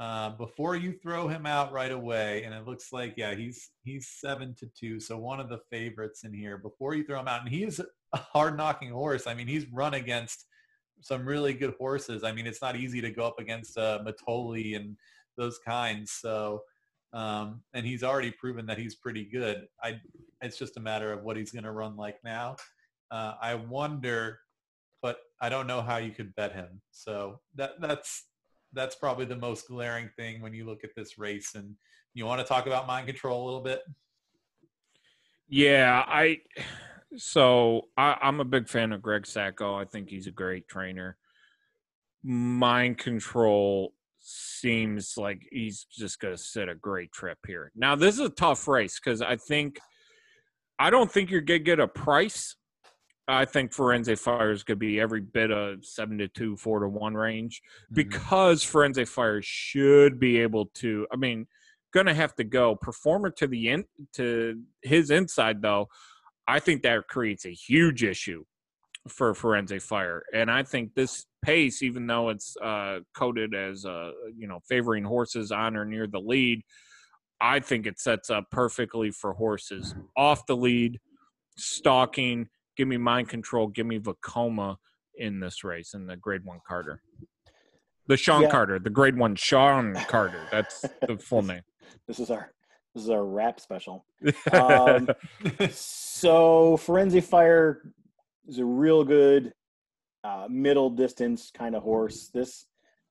uh, 0.00 0.30
before 0.30 0.74
you 0.74 0.92
throw 0.92 1.28
him 1.28 1.46
out 1.46 1.72
right 1.72 1.92
away, 1.92 2.42
and 2.44 2.52
it 2.54 2.66
looks 2.66 2.92
like 2.92 3.14
yeah, 3.16 3.34
he's 3.34 3.70
he's 3.84 4.08
seven 4.08 4.54
to 4.58 4.66
two, 4.78 4.98
so 4.98 5.16
one 5.16 5.38
of 5.38 5.48
the 5.48 5.60
favorites 5.70 6.24
in 6.24 6.32
here. 6.32 6.58
Before 6.58 6.94
you 6.94 7.04
throw 7.04 7.20
him 7.20 7.28
out, 7.28 7.42
and 7.42 7.48
he 7.48 7.62
is 7.62 7.80
a 8.12 8.16
hard 8.16 8.56
knocking 8.56 8.90
horse. 8.90 9.26
I 9.26 9.34
mean, 9.34 9.46
he's 9.46 9.66
run 9.72 9.94
against 9.94 10.46
some 11.02 11.24
really 11.24 11.54
good 11.54 11.74
horses. 11.78 12.24
I 12.24 12.32
mean, 12.32 12.46
it's 12.46 12.60
not 12.60 12.76
easy 12.76 13.00
to 13.00 13.10
go 13.10 13.24
up 13.24 13.38
against 13.38 13.78
uh, 13.78 14.00
Mitole 14.04 14.74
and 14.74 14.96
those 15.36 15.58
kinds. 15.64 16.10
So 16.10 16.62
um, 17.12 17.62
and 17.74 17.84
he's 17.84 18.02
already 18.02 18.30
proven 18.30 18.66
that 18.66 18.78
he's 18.78 18.94
pretty 18.94 19.24
good. 19.24 19.66
I, 19.82 20.00
it's 20.40 20.58
just 20.58 20.76
a 20.76 20.80
matter 20.80 21.12
of 21.12 21.22
what 21.22 21.36
he's 21.36 21.50
going 21.50 21.64
to 21.64 21.72
run 21.72 21.96
like 21.96 22.18
now. 22.24 22.56
Uh, 23.10 23.34
I 23.40 23.56
wonder, 23.56 24.38
but 25.02 25.18
I 25.40 25.48
don't 25.48 25.66
know 25.66 25.82
how 25.82 25.96
you 25.96 26.12
could 26.12 26.34
bet 26.36 26.52
him. 26.52 26.80
So 26.92 27.40
that 27.56 27.80
that's 27.80 28.26
that's 28.72 28.94
probably 28.94 29.24
the 29.24 29.36
most 29.36 29.68
glaring 29.68 30.10
thing 30.16 30.40
when 30.40 30.54
you 30.54 30.64
look 30.64 30.84
at 30.84 30.94
this 30.96 31.18
race. 31.18 31.54
And 31.54 31.74
you 32.14 32.26
want 32.26 32.40
to 32.40 32.46
talk 32.46 32.66
about 32.66 32.86
mind 32.86 33.06
control 33.06 33.42
a 33.42 33.44
little 33.44 33.62
bit? 33.62 33.82
Yeah, 35.48 36.04
I. 36.06 36.38
So 37.16 37.88
I, 37.96 38.16
I'm 38.22 38.38
a 38.38 38.44
big 38.44 38.68
fan 38.68 38.92
of 38.92 39.02
Greg 39.02 39.26
Sacco. 39.26 39.74
I 39.74 39.84
think 39.84 40.08
he's 40.08 40.28
a 40.28 40.32
great 40.32 40.68
trainer. 40.68 41.16
Mind 42.22 42.98
control 42.98 43.94
seems 44.20 45.14
like 45.16 45.42
he's 45.50 45.86
just 45.90 46.20
going 46.20 46.36
to 46.36 46.42
set 46.42 46.68
a 46.68 46.74
great 46.74 47.10
trip 47.10 47.38
here. 47.46 47.72
Now 47.74 47.96
this 47.96 48.14
is 48.14 48.20
a 48.20 48.30
tough 48.30 48.68
race 48.68 49.00
because 49.02 49.22
I 49.22 49.36
think 49.36 49.80
I 50.78 50.90
don't 50.90 51.10
think 51.10 51.30
you're 51.30 51.40
going 51.40 51.60
to 51.60 51.64
get 51.64 51.80
a 51.80 51.88
price. 51.88 52.56
I 53.30 53.44
think 53.44 53.72
Firenze 53.72 54.18
Fire 54.18 54.50
is 54.50 54.62
going 54.62 54.76
to 54.76 54.80
be 54.80 55.00
every 55.00 55.20
bit 55.20 55.50
of 55.50 55.84
seven 55.84 56.18
to 56.18 56.28
two, 56.28 56.56
four 56.56 56.80
to 56.80 56.88
one 56.88 57.14
range 57.14 57.62
because 57.92 58.64
Firenze 58.64 59.06
Fire 59.06 59.40
should 59.42 60.18
be 60.18 60.38
able 60.40 60.66
to. 60.74 61.06
I 61.12 61.16
mean, 61.16 61.46
going 61.92 62.06
to 62.06 62.14
have 62.14 62.34
to 62.36 62.44
go 62.44 62.74
performer 62.74 63.30
to 63.30 63.46
the 63.46 63.68
in 63.68 63.84
to 64.14 64.60
his 64.82 65.10
inside 65.10 65.62
though. 65.62 65.88
I 66.48 66.58
think 66.58 66.82
that 66.82 67.06
creates 67.08 67.46
a 67.46 67.52
huge 67.52 68.02
issue 68.02 68.44
for 69.08 69.32
Firenze 69.32 69.80
Fire, 69.80 70.24
and 70.34 70.50
I 70.50 70.62
think 70.62 70.94
this 70.94 71.26
pace, 71.42 71.82
even 71.82 72.06
though 72.06 72.30
it's 72.30 72.56
uh, 72.62 73.00
coded 73.14 73.54
as 73.54 73.84
uh, 73.84 74.10
you 74.36 74.48
know 74.48 74.60
favoring 74.68 75.04
horses 75.04 75.52
on 75.52 75.76
or 75.76 75.84
near 75.84 76.06
the 76.06 76.18
lead, 76.18 76.62
I 77.40 77.60
think 77.60 77.86
it 77.86 78.00
sets 78.00 78.30
up 78.30 78.50
perfectly 78.50 79.10
for 79.10 79.34
horses 79.34 79.94
off 80.16 80.46
the 80.46 80.56
lead, 80.56 80.98
stalking. 81.56 82.48
Give 82.76 82.88
me 82.88 82.96
mind 82.96 83.28
control. 83.28 83.66
Give 83.68 83.86
me 83.86 83.98
Vekoma 83.98 84.76
in 85.16 85.40
this 85.40 85.64
race 85.64 85.94
in 85.94 86.06
the 86.06 86.16
Grade 86.16 86.44
One 86.44 86.60
Carter. 86.66 87.02
The 88.06 88.16
Sean 88.16 88.42
Yeah. 88.42 88.50
Carter, 88.50 88.78
the 88.78 88.90
Grade 88.90 89.16
One 89.16 89.36
Sean 89.36 89.94
Carter. 90.08 90.42
That's 90.50 90.80
the 91.06 91.16
full 91.18 91.42
name. 91.42 91.62
this 92.06 92.18
is 92.18 92.30
our 92.30 92.52
this 92.94 93.04
is 93.04 93.10
our 93.10 93.24
rap 93.24 93.60
special. 93.60 94.04
Um, 94.52 95.08
so 95.70 96.76
Firenze 96.76 97.22
Fire 97.22 97.82
is 98.48 98.58
a 98.58 98.64
real 98.64 99.04
good 99.04 99.52
uh, 100.24 100.46
middle 100.50 100.90
distance 100.90 101.52
kind 101.56 101.74
of 101.76 101.82
horse. 101.82 102.30
This 102.34 102.66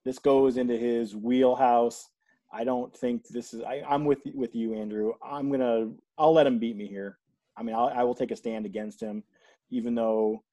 this 0.06 0.20
goes 0.20 0.58
into 0.58 0.78
his 0.78 1.16
wheelhouse. 1.16 2.10
I 2.52 2.64
don't 2.64 2.94
think 2.96 3.28
this 3.30 3.54
is. 3.54 3.62
I, 3.62 3.84
I'm 3.88 4.06
with 4.06 4.20
with 4.34 4.56
you, 4.56 4.74
Andrew. 4.74 5.14
I'm 5.24 5.52
gonna. 5.52 5.92
I'll 6.18 6.34
let 6.34 6.48
him 6.48 6.60
beat 6.60 6.76
me 6.76 6.88
here. 6.88 7.18
I 7.56 7.64
mean, 7.64 7.76
I'll, 7.76 7.92
I 7.94 8.04
will 8.04 8.16
take 8.16 8.32
a 8.32 8.36
stand 8.36 8.66
against 8.66 9.02
him, 9.02 9.24
even 9.72 9.96
though, 9.96 10.44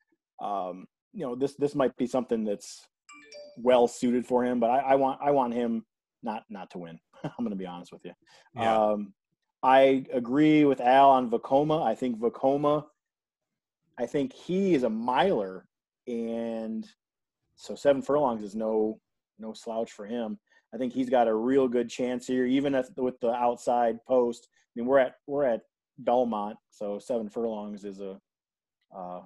um, 0.43 0.87
you 1.13 1.27
know, 1.27 1.35
this 1.35 1.55
this 1.55 1.75
might 1.75 1.97
be 1.97 2.07
something 2.07 2.45
that's 2.45 2.87
well 3.57 3.89
suited 3.89 4.27
for 4.27 4.45
him. 4.45 4.61
But 4.61 4.71
I, 4.71 4.79
I 4.79 4.95
want 4.97 5.21
I 5.23 5.31
want 5.31 5.55
him 5.55 5.85
not 6.23 6.45
not 6.51 6.71
to 6.73 6.79
win. 6.79 6.99
I'm 7.25 7.31
going 7.39 7.51
to 7.51 7.57
be 7.57 7.67
honest 7.67 7.93
with 7.93 8.05
you. 8.05 8.13
Yeah. 8.55 8.77
Um, 8.77 9.13
I 9.63 10.05
agree 10.13 10.65
with 10.65 10.81
Al 10.81 11.11
on 11.11 11.31
Vekoma. 11.31 11.85
I 11.85 11.95
think 11.95 12.19
Vekoma. 12.19 12.85
I 13.99 14.07
think 14.07 14.33
he 14.33 14.75
is 14.75 14.83
a 14.83 14.91
miler, 14.91 15.67
and 16.07 16.87
so 17.57 17.75
seven 17.75 18.03
furlongs 18.03 18.43
is 18.43 18.55
no 18.55 19.01
no 19.39 19.53
slouch 19.55 19.93
for 19.93 20.07
him. 20.07 20.39
I 20.75 20.79
think 20.79 20.93
he's 20.93 21.09
got 21.09 21.29
a 21.29 21.35
real 21.35 21.69
good 21.69 21.89
chance 21.89 22.27
here, 22.27 22.45
even 22.45 22.75
if, 22.75 22.89
with 22.97 23.19
the 23.21 23.33
outside 23.33 23.99
post. 24.07 24.49
I 24.51 24.81
mean, 24.81 24.87
we're 24.87 24.99
at 24.99 25.15
we're 25.27 25.45
at 25.45 25.63
Belmont, 25.99 26.59
so 26.71 26.99
seven 26.99 27.31
furlongs 27.31 27.85
is 27.85 28.01
a 28.01 28.21
uh, 28.97 29.21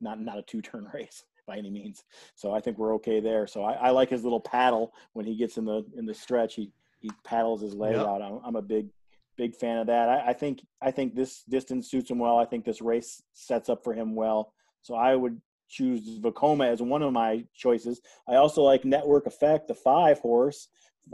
not 0.00 0.20
not 0.20 0.38
a 0.38 0.42
two 0.42 0.62
turn 0.62 0.88
race 0.94 1.24
by 1.46 1.56
any 1.58 1.70
means. 1.70 2.04
So 2.34 2.52
I 2.54 2.60
think 2.60 2.78
we're 2.78 2.94
okay 2.94 3.20
there. 3.20 3.46
So 3.46 3.62
I, 3.64 3.72
I 3.74 3.90
like 3.90 4.10
his 4.10 4.24
little 4.24 4.40
paddle 4.40 4.92
when 5.12 5.26
he 5.26 5.36
gets 5.36 5.58
in 5.58 5.64
the 5.64 5.84
in 5.96 6.06
the 6.06 6.14
stretch. 6.14 6.54
He 6.54 6.70
he 7.00 7.10
paddles 7.24 7.60
his 7.60 7.74
leg 7.74 7.96
Yep. 7.96 8.06
out. 8.06 8.22
I'm, 8.22 8.40
I'm 8.44 8.56
a 8.56 8.62
big 8.62 8.88
big 9.36 9.54
fan 9.54 9.78
of 9.78 9.86
that. 9.88 10.08
I, 10.08 10.28
I 10.28 10.32
think 10.32 10.60
I 10.80 10.90
think 10.90 11.14
this 11.14 11.42
distance 11.48 11.90
suits 11.90 12.10
him 12.10 12.18
well. 12.18 12.38
I 12.38 12.44
think 12.44 12.64
this 12.64 12.80
race 12.80 13.22
sets 13.32 13.68
up 13.68 13.82
for 13.84 13.92
him 13.92 14.14
well. 14.14 14.52
So 14.82 14.94
I 14.94 15.16
would 15.16 15.40
choose 15.68 16.18
Vekoma 16.20 16.68
as 16.68 16.80
one 16.82 17.02
of 17.02 17.12
my 17.12 17.44
choices. 17.54 18.00
I 18.28 18.36
also 18.36 18.62
like 18.62 18.84
Network 18.84 19.26
Effect, 19.26 19.66
the 19.68 19.74
five 19.74 20.18
horse. 20.20 20.68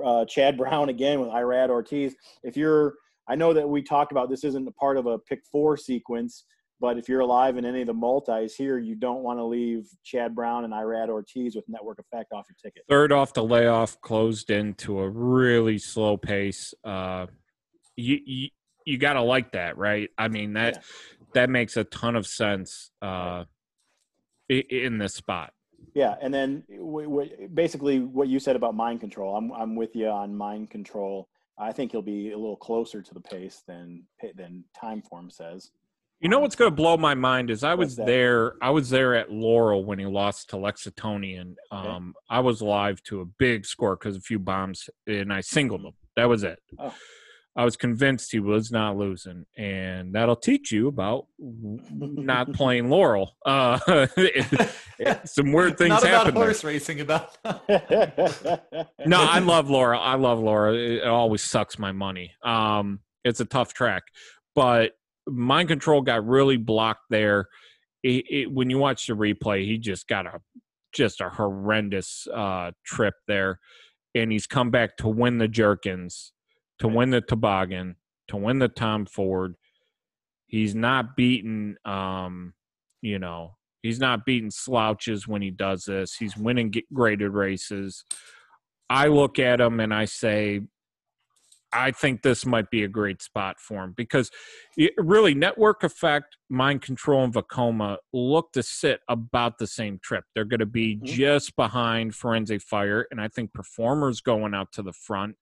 Uh, 0.05 0.25
Chad 0.25 0.57
Brown 0.57 0.89
again 0.89 1.19
with 1.21 1.31
Irad 1.31 1.69
Ortiz. 1.69 2.15
If 2.45 2.57
you're, 2.57 2.95
I 3.27 3.35
know 3.35 3.53
that 3.53 3.69
we 3.69 3.83
talked 3.83 4.13
about 4.13 4.31
this 4.31 4.45
isn't 4.45 4.69
a 4.69 4.73
part 4.73 4.97
of 4.97 5.07
a 5.07 5.19
pick 5.19 5.41
four 5.51 5.77
sequence, 5.77 6.45
but 6.81 6.97
if 6.99 7.09
you're 7.09 7.21
alive 7.21 7.57
in 7.59 7.65
any 7.65 7.83
of 7.83 7.87
the 7.87 7.95
multis 7.95 8.55
here, 8.57 8.79
you 8.79 8.95
don't 8.95 9.23
want 9.23 9.39
to 9.39 9.45
leave 9.45 9.87
Chad 10.03 10.35
Brown 10.35 10.65
and 10.65 10.73
Irad 10.73 11.09
Ortiz 11.09 11.55
with 11.55 11.65
Network 11.69 11.99
Effect 11.99 12.33
off 12.33 12.47
your 12.49 12.57
ticket. 12.63 12.85
Third 12.89 13.13
off 13.13 13.35
the 13.35 13.45
layoff, 13.45 14.01
closed 14.01 14.51
into 14.51 15.01
a 15.01 15.09
really 15.09 15.79
slow 15.79 16.17
pace. 16.17 16.73
Uh, 16.83 17.27
you 17.97 18.19
you, 18.25 18.49
you 18.87 18.99
got 18.99 19.13
to 19.15 19.23
like 19.23 19.53
that, 19.53 19.77
right? 19.77 20.09
I 20.17 20.29
mean 20.29 20.55
that 20.55 20.75
Yeah. 20.77 20.81
that 21.35 21.51
makes 21.51 21.77
a 21.77 21.85
ton 21.85 22.17
of 22.17 22.27
sense 22.27 22.91
uh, 23.03 23.45
in 24.49 24.99
this 24.99 25.15
spot. 25.15 25.53
Yeah, 25.95 26.15
and 26.21 26.33
then 26.33 26.65
w- 26.71 27.09
w- 27.09 27.49
basically 27.53 28.01
what 28.01 28.29
you 28.29 28.39
said 28.39 28.57
about 28.57 28.75
mind 28.75 29.01
control, 29.01 29.37
I'm 29.37 29.53
I'm 29.53 29.77
with 29.77 29.95
you 29.95 30.09
on 30.09 30.35
mind 30.35 30.71
control. 30.71 31.29
I 31.59 31.73
think 31.73 31.93
he'll 31.93 32.01
be 32.01 32.33
a 32.33 32.39
little 32.39 32.57
closer 32.57 33.03
to 33.03 33.15
the 33.15 33.21
pace 33.21 33.63
than 33.69 34.05
than 34.37 34.65
time 34.79 35.03
form 35.03 35.31
says. 35.31 35.71
You 36.21 36.29
know 36.29 36.41
what's 36.41 36.55
going 36.55 36.71
to 36.71 36.75
blow 36.75 36.99
my 36.99 37.15
mind 37.15 37.49
is 37.49 37.65
I 37.65 37.75
was 37.75 37.97
there. 37.97 38.55
I 38.61 38.71
was 38.71 38.91
there 38.91 39.15
at 39.15 39.31
Laurel 39.33 39.85
when 39.87 39.99
he 39.99 40.05
lost 40.05 40.51
to 40.51 40.57
Lexitonian. 40.57 41.55
Okay. 41.73 41.89
Um, 41.89 42.15
I 42.29 42.41
was 42.41 42.61
live 42.61 43.03
to 43.05 43.23
a 43.23 43.25
big 43.25 43.65
score 43.65 43.97
because 43.97 44.17
a 44.17 44.21
few 44.21 44.39
bombs, 44.39 44.91
and 45.07 45.33
I 45.33 45.41
singled 45.41 45.81
him. 45.81 45.93
That 46.17 46.29
was 46.29 46.43
it. 46.43 46.59
Oh. 46.79 46.95
I 47.57 47.65
was 47.65 47.77
convinced 47.77 48.31
he 48.33 48.39
was 48.39 48.71
not 48.71 48.97
losing, 48.97 49.45
and 49.57 50.15
that'll 50.15 50.37
teach 50.37 50.71
you 50.71 50.89
about 50.89 51.27
not 51.39 52.53
playing 52.55 52.91
Laurel. 52.91 53.35
Uh, 53.45 53.79
some 55.25 55.53
weird 55.53 55.77
things 55.77 55.89
Not 55.91 56.03
about 56.05 56.27
happen. 56.27 56.35
there. 56.35 56.45
horse 56.45 56.63
racing. 56.63 57.01
About 57.01 57.37
No, 59.07 59.21
I 59.21 59.41
love 59.41 59.69
Laura. 59.71 59.99
I 59.99 60.15
love 60.15 60.39
Laura. 60.39 60.75
It, 60.75 60.99
it 60.99 61.07
always 61.07 61.43
sucks 61.43 61.79
my 61.79 61.93
money. 61.93 62.33
Um, 62.45 63.01
it's 63.25 63.41
a 63.41 63.45
tough 63.47 63.75
track, 63.75 64.05
but 64.55 64.93
mind 65.27 65.69
control 65.69 66.03
got 66.03 66.27
really 66.27 66.57
blocked 66.57 67.05
there. 67.11 67.49
It, 68.03 68.25
it, 68.31 68.53
when 68.53 68.71
you 68.71 68.79
watch 68.79 69.07
the 69.07 69.15
replay, 69.15 69.65
he 69.65 69.79
just 69.79 70.09
got 70.09 70.27
a 70.27 70.41
just 70.93 71.21
a 71.21 71.29
horrendous 71.29 72.27
uh, 72.35 72.73
trip 72.85 73.15
there, 73.29 73.61
and 74.15 74.33
he's 74.33 74.47
come 74.47 74.71
back 74.71 74.97
to 74.99 75.09
win 75.09 75.39
the 75.39 75.49
Jerkens, 75.49 76.33
to 76.79 76.89
win 76.89 77.11
the 77.11 77.21
toboggan, 77.21 77.97
to 78.29 78.37
win 78.37 78.59
the 78.59 78.69
Tom 78.69 79.07
Fool. 79.07 79.51
He's 80.47 80.75
not 80.75 81.17
beaten. 81.17 81.77
Um, 81.85 82.55
you 83.03 83.19
know, 83.19 83.57
he's 83.83 84.01
not 84.01 84.27
beating 84.27 84.51
slouches 84.51 85.29
when 85.29 85.43
he 85.43 85.51
does 85.51 85.85
this. 85.85 86.15
He's 86.17 86.37
winning 86.37 86.73
graded 86.93 87.33
races. 87.33 88.05
I 88.89 89.07
look 89.07 89.39
at 89.39 89.61
him 89.61 89.79
and 89.79 89.95
I 89.95 90.07
say, 90.07 90.63
I 91.73 91.91
think 91.93 92.23
this 92.23 92.45
might 92.45 92.71
be 92.71 92.83
a 92.85 92.89
great 92.89 93.23
spot 93.23 93.61
for 93.61 93.85
him 93.85 93.93
because 93.97 94.31
it, 94.77 94.93
really, 94.99 95.35
network 95.35 95.85
effect, 95.85 96.37
mind 96.49 96.83
control, 96.83 97.23
and 97.25 97.33
Vekoma 97.33 97.99
look 98.13 98.53
to 98.53 98.63
sit 98.63 99.01
about 99.09 99.59
the 99.59 99.67
same 99.67 99.99
trip. 100.03 100.25
They're 100.35 100.45
going 100.45 100.61
to 100.61 100.67
be 100.67 100.97
Mhm. 100.97 101.05
just 101.05 101.55
behind 101.57 102.13
Firenze 102.13 102.61
Fire, 102.63 103.07
and 103.11 103.21
I 103.21 103.29
think 103.29 103.53
Performers 103.53 104.21
going 104.21 104.55
out 104.55 104.73
to 104.73 104.83
the 104.83 104.93
front. 104.93 105.37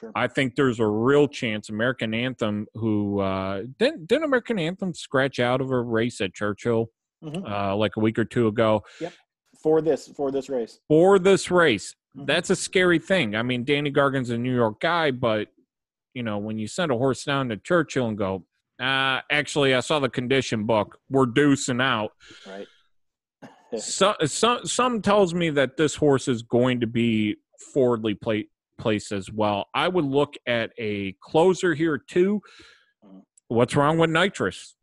Sure. 0.00 0.12
I 0.14 0.26
think 0.28 0.54
there's 0.56 0.80
a 0.80 0.86
real 0.86 1.28
chance 1.28 1.68
American 1.68 2.14
Anthem, 2.14 2.66
who 2.74 3.20
uh, 3.20 3.62
didn't, 3.78 4.06
didn't 4.06 4.24
American 4.24 4.58
Anthem 4.58 4.94
scratch 4.94 5.38
out 5.40 5.60
of 5.60 5.70
a 5.70 5.80
race 5.80 6.20
at 6.20 6.34
Churchill 6.34 6.90
Mhm. 7.22 7.48
uh, 7.48 7.74
like 7.76 7.96
a 7.96 8.00
week 8.00 8.18
or 8.18 8.24
two 8.24 8.46
ago 8.46 8.84
for 9.60 9.80
this 9.82 10.06
for 10.08 10.30
this 10.30 10.48
race. 10.48 10.80
for 10.88 11.18
this 11.18 11.50
race? 11.50 11.94
Mhm. 12.16 12.26
that's 12.26 12.48
a 12.50 12.56
scary 12.56 12.98
thing. 12.98 13.34
I 13.36 13.42
mean, 13.42 13.64
Danny 13.64 13.90
Gargan's 13.90 14.30
a 14.30 14.38
New 14.38 14.54
York 14.54 14.80
guy, 14.80 15.10
but 15.10 15.48
you 16.14 16.22
know, 16.22 16.38
when 16.38 16.58
you 16.58 16.66
send 16.66 16.90
a 16.90 16.96
horse 16.96 17.24
down 17.24 17.48
to 17.50 17.56
Churchill 17.56 18.08
and 18.08 18.18
go, 18.18 18.44
uh, 18.80 19.20
actually, 19.30 19.74
I 19.74 19.80
saw 19.80 19.98
the 19.98 20.08
condition 20.08 20.64
book. 20.64 20.98
We're 21.10 21.26
deucing 21.26 21.82
out. 21.82 22.12
right? 22.46 22.66
So, 23.78 24.14
some 24.24 24.64
some 24.64 25.02
tells 25.02 25.34
me 25.34 25.50
that 25.50 25.76
this 25.76 25.94
horse 25.94 26.26
is 26.26 26.40
going 26.42 26.80
to 26.80 26.86
be 26.86 27.36
forwardly 27.74 28.14
play, 28.14 28.48
placed 28.78 29.12
as 29.12 29.30
well. 29.30 29.66
I 29.74 29.88
would 29.88 30.06
look 30.06 30.36
at 30.46 30.70
a 30.78 31.12
closer 31.20 31.74
here 31.74 31.98
too. 31.98 32.40
Mhm. 33.04 33.24
What's 33.48 33.76
wrong 33.76 33.98
with 33.98 34.08
nitrous? 34.08 34.74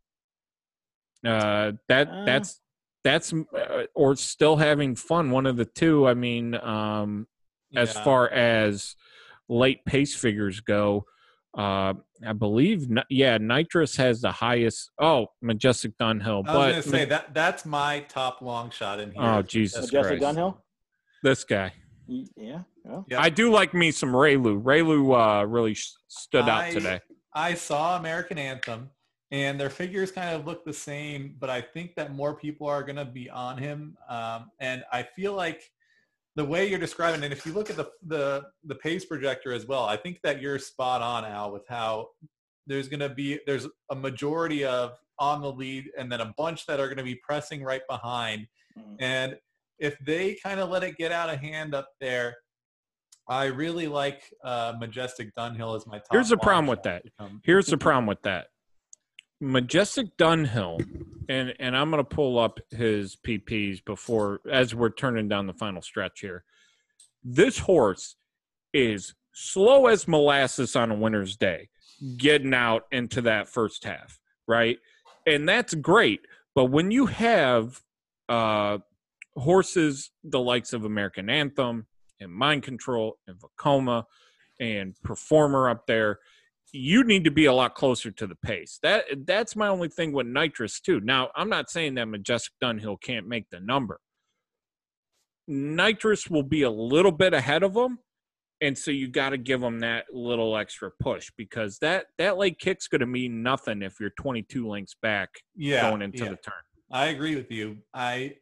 Uh, 1.26 1.72
that 1.88 2.08
Uh. 2.08 2.24
that's 2.26 2.60
that's 3.02 3.32
uh, 3.32 3.86
or 3.94 4.14
still 4.14 4.54
having 4.56 4.94
fun. 4.94 5.32
One 5.32 5.46
of 5.46 5.56
the 5.56 5.64
two. 5.64 6.06
I 6.06 6.14
mean, 6.14 6.54
um, 6.54 7.26
as 7.74 7.92
Yeah. 7.92 8.04
far 8.04 8.28
as 8.28 8.94
late 9.48 9.84
pace 9.84 10.14
figures 10.14 10.60
go. 10.60 11.06
Uh, 11.56 11.94
I 12.26 12.32
believe, 12.34 12.86
yeah, 13.08 13.38
Nitrous 13.38 13.96
has 13.96 14.20
the 14.20 14.30
highest. 14.32 14.90
Oh, 15.00 15.28
Majestic 15.40 15.96
Dunhill, 15.98 16.46
I 16.46 16.56
was 16.56 16.70
gonna 16.70 16.82
say 16.82 17.04
that 17.06 17.32
that's 17.32 17.64
my 17.64 18.00
top 18.08 18.42
long 18.42 18.70
shot 18.70 19.00
in 19.00 19.10
here. 19.12 19.22
oh 19.22 19.42
Jesus 19.42 19.90
Majestic 19.90 20.20
Christ, 20.20 20.36
Dunhill. 20.36 20.58
this 21.22 21.44
guy. 21.44 21.72
Y- 22.06 22.24
Yeah. 22.36 22.60
Well, 22.84 23.04
Yeah. 23.08 23.20
I 23.20 23.30
do 23.30 23.50
like 23.50 23.72
me 23.74 23.90
some 23.90 24.12
Raylu. 24.12 24.62
Raylu 24.62 25.40
uh, 25.42 25.46
really 25.46 25.74
sh- 25.74 25.92
stood 26.08 26.48
out 26.48 26.64
I- 26.64 26.70
today. 26.72 27.00
I 27.34 27.54
saw 27.54 27.98
American 27.98 28.38
Anthem, 28.38 28.90
and 29.30 29.58
their 29.58 29.70
figures 29.70 30.12
kind 30.12 30.34
of 30.36 30.46
look 30.46 30.64
the 30.64 30.72
same, 30.72 31.36
but 31.38 31.50
I 31.50 31.60
think 31.60 31.94
that 31.96 32.14
more 32.14 32.34
people 32.34 32.66
are 32.66 32.82
going 32.82 32.96
to 32.96 33.04
be 33.04 33.28
on 33.28 33.58
him. 33.58 33.96
Um, 34.08 34.50
and 34.60 34.84
I 34.92 35.02
feel 35.02 35.32
like 35.34 35.62
the 36.36 36.44
way 36.44 36.68
you're 36.68 36.78
describing 36.78 37.22
it, 37.22 37.32
if 37.32 37.44
you 37.46 37.52
look 37.52 37.70
at 37.70 37.76
the, 37.76 37.90
the 38.06 38.44
the 38.64 38.74
pace 38.76 39.04
projector 39.04 39.52
as 39.52 39.66
well, 39.66 39.84
I 39.84 39.96
think 39.96 40.20
that 40.22 40.40
you're 40.40 40.58
spot 40.58 41.02
on, 41.02 41.24
Al, 41.24 41.50
with 41.52 41.66
how 41.68 42.08
there's 42.66 42.88
going 42.88 43.00
to 43.00 43.08
be 43.08 43.40
there's 43.46 43.66
a 43.90 43.94
majority 43.94 44.64
of 44.64 44.92
on 45.18 45.40
the 45.40 45.50
lead, 45.50 45.90
and 45.98 46.12
then 46.12 46.20
a 46.20 46.34
bunch 46.36 46.66
that 46.66 46.78
are 46.78 46.86
going 46.86 46.98
to 46.98 47.02
be 47.02 47.14
pressing 47.26 47.62
right 47.64 47.82
behind. 47.88 48.46
Mhm. 48.78 48.96
And 49.00 49.36
if 49.78 49.98
they 50.04 50.36
kind 50.42 50.60
of 50.60 50.68
let 50.68 50.84
it 50.84 50.96
get 50.98 51.10
out 51.10 51.30
of 51.30 51.40
hand 51.40 51.74
up 51.74 51.88
there, 52.00 52.36
I 53.28 53.46
really 53.46 53.88
like 53.88 54.22
uh, 54.44 54.74
Majestic 54.78 55.34
Dunhill 55.34 55.74
as 55.74 55.86
my 55.86 55.98
top. 55.98 56.08
Here's 56.12 56.28
the 56.28 56.36
problem 56.36 56.66
with 56.66 56.82
that. 56.82 57.02
Here's 57.44 57.66
the 57.66 57.78
problem 57.78 58.06
with 58.06 58.22
that. 58.22 58.48
Majestic 59.40 60.16
Dunhill, 60.16 60.84
and 61.28 61.54
and 61.58 61.76
I'm 61.76 61.90
going 61.90 62.02
to 62.02 62.08
pull 62.08 62.38
up 62.38 62.58
his 62.70 63.16
PPs 63.16 63.84
before 63.84 64.40
as 64.50 64.74
we're 64.74 64.90
turning 64.90 65.28
down 65.28 65.46
the 65.46 65.52
final 65.52 65.82
stretch 65.82 66.20
here. 66.20 66.44
This 67.22 67.58
horse 67.58 68.16
is 68.72 69.14
slow 69.32 69.86
as 69.86 70.08
molasses 70.08 70.74
on 70.76 70.90
a 70.90 70.94
winter's 70.94 71.36
day, 71.36 71.68
getting 72.16 72.54
out 72.54 72.84
into 72.90 73.20
that 73.22 73.48
first 73.48 73.84
half, 73.84 74.18
right? 74.46 74.78
And 75.26 75.48
that's 75.48 75.74
great. 75.74 76.20
But 76.54 76.66
when 76.66 76.90
you 76.90 77.06
have 77.06 77.80
uh, 78.28 78.78
horses 79.36 80.10
the 80.24 80.40
likes 80.40 80.72
of 80.72 80.84
American 80.84 81.28
Anthem 81.28 81.86
and 82.20 82.32
Mind 82.32 82.62
Control 82.62 83.18
and 83.26 83.36
Vekoma 83.36 84.04
and 84.58 84.94
Performer 85.02 85.68
up 85.68 85.86
there, 85.86 86.20
you 86.76 87.04
need 87.04 87.24
to 87.24 87.30
be 87.30 87.46
a 87.46 87.52
lot 87.52 87.74
closer 87.74 88.10
to 88.10 88.26
the 88.26 88.34
pace. 88.34 88.78
That 88.82 89.04
that's 89.26 89.56
my 89.56 89.68
only 89.68 89.88
thing 89.88 90.12
with 90.12 90.26
nitrous 90.26 90.80
too. 90.80 91.00
Now, 91.00 91.30
I'm 91.34 91.48
not 91.48 91.70
saying 91.70 91.94
that 91.94 92.06
Majestic 92.06 92.52
Dunhill 92.62 93.00
can't 93.00 93.26
make 93.26 93.48
the 93.50 93.60
number. 93.60 94.00
Nitrous 95.48 96.28
will 96.28 96.42
be 96.42 96.62
a 96.62 96.70
little 96.70 97.12
bit 97.12 97.32
ahead 97.32 97.62
of 97.62 97.74
them, 97.74 97.98
and 98.60 98.76
so 98.76 98.90
you 98.90 99.08
got 99.08 99.30
to 99.30 99.38
give 99.38 99.60
them 99.60 99.80
that 99.80 100.06
little 100.12 100.56
extra 100.56 100.90
push 101.00 101.30
because 101.36 101.78
that 101.78 102.06
that 102.18 102.36
late 102.36 102.58
kick's 102.58 102.88
going 102.88 103.00
to 103.00 103.06
mean 103.06 103.42
nothing 103.42 103.82
if 103.82 104.00
you're 104.00 104.10
22 104.10 104.68
lengths 104.68 104.96
back 105.00 105.30
yeah, 105.54 105.88
going 105.88 106.02
into 106.02 106.24
yeah. 106.24 106.30
the 106.30 106.36
turn. 106.36 106.54
I 106.90 107.06
agree 107.06 107.36
with 107.36 107.50
you. 107.50 107.78
I 107.94 108.36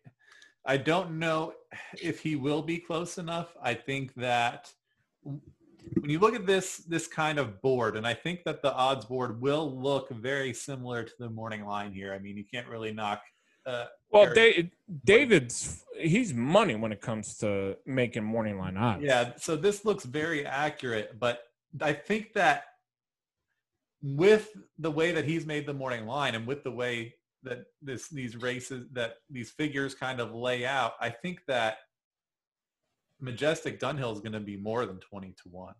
I 0.67 0.79
don't 0.79 1.19
know 1.19 1.53
if 2.01 2.21
he 2.21 2.37
will 2.37 2.63
be 2.63 2.79
close 2.79 3.19
enough. 3.19 3.55
I 3.63 3.75
think 3.75 4.15
that 4.15 4.73
when 6.01 6.11
you 6.11 6.19
look 6.19 6.35
at 6.35 6.47
this 6.47 6.79
this 6.79 7.07
kind 7.07 7.39
of 7.39 7.61
board, 7.63 7.97
and 7.97 8.07
I 8.07 8.15
think 8.15 8.45
that 8.45 8.63
the 8.63 8.73
odds 8.75 9.05
board 9.05 9.41
will 9.41 9.81
look 9.81 10.11
very 10.11 10.53
similar 10.53 11.03
to 11.05 11.13
the 11.19 11.31
morning 11.31 11.65
line 11.65 11.93
here. 11.93 12.13
I 12.13 12.19
mean, 12.19 12.37
you 12.37 12.45
can't 12.45 12.69
really 12.69 12.93
knock. 12.93 13.23
Uh, 13.67 13.87
Well, 14.11 14.35
David's 15.05 15.83
he's 15.99 16.35
money 16.35 16.75
when 16.75 16.93
it 16.93 17.01
comes 17.01 17.39
to 17.39 17.77
making 17.87 18.25
morning 18.25 18.59
line 18.59 18.77
odds. 18.77 19.03
Yeah, 19.03 19.33
so 19.37 19.57
this 19.57 19.85
looks 19.85 20.05
very 20.05 20.45
accurate, 20.45 21.19
but 21.19 21.45
I 21.81 21.93
think 21.93 22.35
that 22.35 22.65
with 24.03 24.51
the 24.79 24.91
way 24.91 25.13
that 25.13 25.25
he's 25.25 25.47
made 25.47 25.67
the 25.67 25.73
morning 25.73 26.07
line 26.07 26.35
and 26.35 26.47
with 26.47 26.63
the 26.63 26.71
way 26.71 27.15
that 27.43 27.65
this 27.81 28.09
these 28.09 28.37
races 28.37 28.87
that 28.93 29.15
these 29.31 29.51
figures 29.51 29.95
kind 29.95 30.21
of 30.21 30.35
lay 30.35 30.67
out, 30.67 30.93
I 31.01 31.11
think 31.11 31.41
that 31.49 31.79
Majestic 33.25 33.81
Dunhill 33.81 34.13
is 34.13 34.21
going 34.21 34.33
to 34.33 34.41
be 34.41 34.57
more 34.57 34.87
than 34.87 34.99
20 34.99 35.29
to 35.29 35.49
1. 35.51 35.75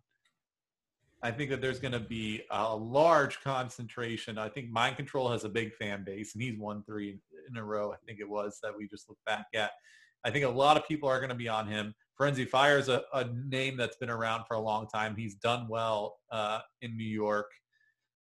I 1.23 1.31
think 1.31 1.49
that 1.49 1.61
there's 1.61 1.79
going 1.79 1.93
to 1.93 1.99
be 1.99 2.41
a 2.51 2.75
large 2.75 3.41
concentration. 3.41 4.37
I 4.37 4.49
think 4.49 4.69
Mind 4.69 4.95
Control 4.95 5.29
has 5.31 5.43
a 5.43 5.49
big 5.49 5.73
fan 5.73 6.03
base, 6.03 6.33
and 6.33 6.43
he's 6.43 6.57
won 6.57 6.83
three 6.83 7.19
in 7.49 7.57
a 7.57 7.63
row. 7.63 7.91
I 7.91 7.95
think 8.05 8.19
it 8.19 8.29
was 8.29 8.59
that 8.61 8.75
we 8.77 8.87
just 8.87 9.09
looked 9.09 9.25
back 9.25 9.47
at. 9.55 9.71
I 10.23 10.31
think 10.31 10.45
a 10.45 10.49
lot 10.49 10.77
of 10.77 10.87
people 10.87 11.07
are 11.07 11.19
going 11.19 11.29
to 11.29 11.35
be 11.35 11.47
on 11.47 11.67
him. 11.67 11.93
Firenze 12.19 12.47
Fire 12.47 12.77
is 12.77 12.89
a, 12.89 13.03
a 13.13 13.25
name 13.47 13.77
that's 13.77 13.97
been 13.97 14.09
around 14.09 14.45
for 14.47 14.55
a 14.55 14.59
long 14.59 14.87
time. 14.87 15.15
He's 15.15 15.35
done 15.35 15.67
well 15.67 16.17
uh, 16.31 16.59
in 16.81 16.97
New 16.97 17.03
York. 17.03 17.51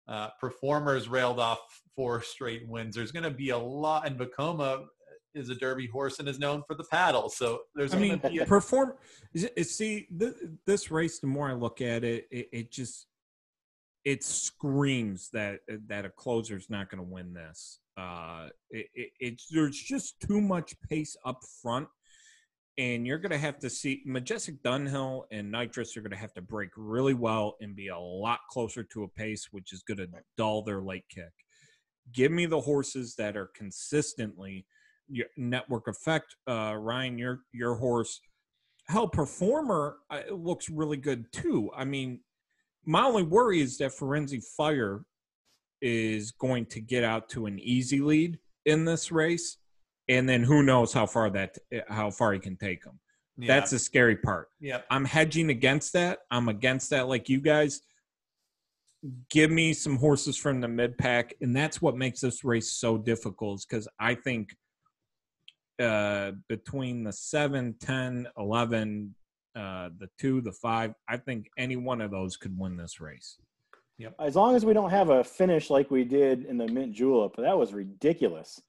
Uh, 0.07 0.29
performers 0.39 1.07
railed 1.07 1.39
off 1.39 1.59
four 1.95 2.21
straight 2.21 2.67
wins. 2.67 2.95
There's 2.95 3.11
going 3.11 3.23
to 3.23 3.31
be 3.31 3.49
a 3.49 3.57
lot, 3.57 4.05
and 4.05 4.19
Vekoma 4.19 4.85
is 5.35 5.49
a 5.49 5.55
Derby 5.55 5.87
horse 5.87 6.19
and 6.19 6.27
is 6.27 6.39
known 6.39 6.63
for 6.67 6.75
the 6.75 6.83
paddle. 6.85 7.29
So 7.29 7.61
there's 7.75 7.93
I 7.93 7.99
mean, 7.99 8.19
be 8.19 8.39
a, 8.39 8.45
perform. 8.45 8.93
See, 9.35 10.07
th- 10.19 10.33
this 10.65 10.91
race. 10.91 11.19
The 11.19 11.27
more 11.27 11.49
I 11.49 11.53
look 11.53 11.81
at 11.81 12.03
it, 12.03 12.27
it, 12.31 12.49
it 12.51 12.71
just 12.71 13.07
it 14.05 14.23
screams 14.23 15.29
that 15.31 15.59
that 15.87 16.05
a 16.05 16.09
closer 16.09 16.57
is 16.57 16.69
not 16.69 16.89
going 16.89 17.03
to 17.03 17.09
win 17.09 17.33
this. 17.33 17.79
Uh, 17.97 18.49
it, 18.69 18.87
it, 18.93 19.09
it's 19.19 19.47
there's 19.49 19.77
just 19.77 20.19
too 20.19 20.41
much 20.41 20.75
pace 20.89 21.15
up 21.25 21.41
front, 21.61 21.87
and 22.77 23.05
you're 23.05 23.19
going 23.19 23.31
to 23.31 23.37
have 23.37 23.59
to 23.59 23.69
see 23.69 24.01
Majestic 24.05 24.61
Dunhill 24.63 25.23
and 25.31 25.51
Nitrous 25.51 25.95
are 25.95 26.01
going 26.01 26.11
to 26.11 26.17
have 26.17 26.33
to 26.33 26.41
break 26.41 26.69
really 26.75 27.13
well 27.13 27.55
and 27.61 27.75
be 27.75 27.87
a 27.89 27.97
lot 27.97 28.39
closer 28.49 28.83
to 28.83 29.03
a 29.03 29.07
pace, 29.07 29.49
which 29.51 29.71
is 29.73 29.83
going 29.83 29.97
to 29.97 30.09
dull 30.37 30.63
their 30.63 30.81
late 30.81 31.05
kick. 31.09 31.31
Give 32.11 32.31
me 32.31 32.45
the 32.45 32.59
horses 32.61 33.15
that 33.15 33.37
are 33.37 33.49
consistently 33.55 34.65
your 34.65 34.65
network 35.37 35.87
effect. 35.87 36.35
Uh, 36.47 36.75
Ryan, 36.77 37.17
your 37.17 37.41
your 37.53 37.75
horse, 37.75 38.19
hell, 38.87 39.07
performer 39.07 39.97
uh, 40.09 40.21
looks 40.31 40.69
really 40.69 40.97
good 40.97 41.25
too. 41.31 41.71
I 41.75 41.85
mean, 41.85 42.19
my 42.85 43.03
only 43.03 43.23
worry 43.23 43.61
is 43.61 43.77
that 43.77 43.91
Firenze 43.91 44.43
Fire 44.57 45.03
is 45.81 46.31
going 46.31 46.65
to 46.67 46.79
get 46.79 47.03
out 47.03 47.29
to 47.29 47.45
an 47.45 47.59
easy 47.59 47.99
lead 47.99 48.39
in 48.65 48.85
this 48.85 49.11
race, 49.11 49.57
and 50.07 50.27
then 50.27 50.43
who 50.43 50.63
knows 50.63 50.93
how 50.93 51.05
far 51.05 51.29
that 51.31 51.57
how 51.89 52.09
far 52.09 52.33
he 52.33 52.39
can 52.39 52.55
take 52.57 52.83
them. 52.83 52.99
yeah, 53.37 53.47
That's 53.47 53.71
the 53.71 53.79
scary 53.79 54.15
part. 54.15 54.47
yeah. 54.59 54.81
I'm 54.89 55.05
hedging 55.05 55.49
against 55.49 55.93
that. 55.93 56.19
I'm 56.31 56.49
against 56.49 56.89
that, 56.91 57.07
like 57.07 57.29
you 57.29 57.41
guys. 57.41 57.81
Give 59.29 59.51
me 59.51 59.73
some 59.73 59.97
horses 59.97 60.37
from 60.37 60.61
the 60.61 60.69
mid 60.69 60.97
pack, 60.97 61.33
and 61.41 61.53
that's 61.53 61.81
what 61.81 61.97
makes 61.97 62.21
this 62.21 62.45
race 62.45 62.71
so 62.71 62.97
difficult. 62.97 63.65
Because 63.69 63.85
I 63.99 64.15
think 64.15 64.55
uh, 65.81 66.31
between 66.49 67.03
the 67.03 67.11
7, 67.13 67.75
10, 67.79 68.27
11, 68.37 69.15
uh, 69.55 69.89
the 69.99 70.09
2, 70.19 70.41
the 70.41 70.51
5, 70.51 70.93
I 71.07 71.17
think 71.17 71.47
any 71.57 71.75
one 71.75 72.01
of 72.01 72.11
those 72.11 72.37
could 72.37 72.57
win 72.57 72.77
this 72.77 72.99
race. 72.99 73.37
Yep. 73.99 74.15
As 74.19 74.35
long 74.35 74.55
as 74.55 74.65
we 74.65 74.73
don't 74.73 74.89
have 74.89 75.09
a 75.09 75.23
finish 75.23 75.69
like 75.69 75.91
we 75.91 76.03
did 76.03 76.45
in 76.45 76.57
the 76.57 76.67
mint 76.67 76.93
julep, 76.93 77.35
that 77.37 77.57
was 77.57 77.73
ridiculous. 77.73 78.59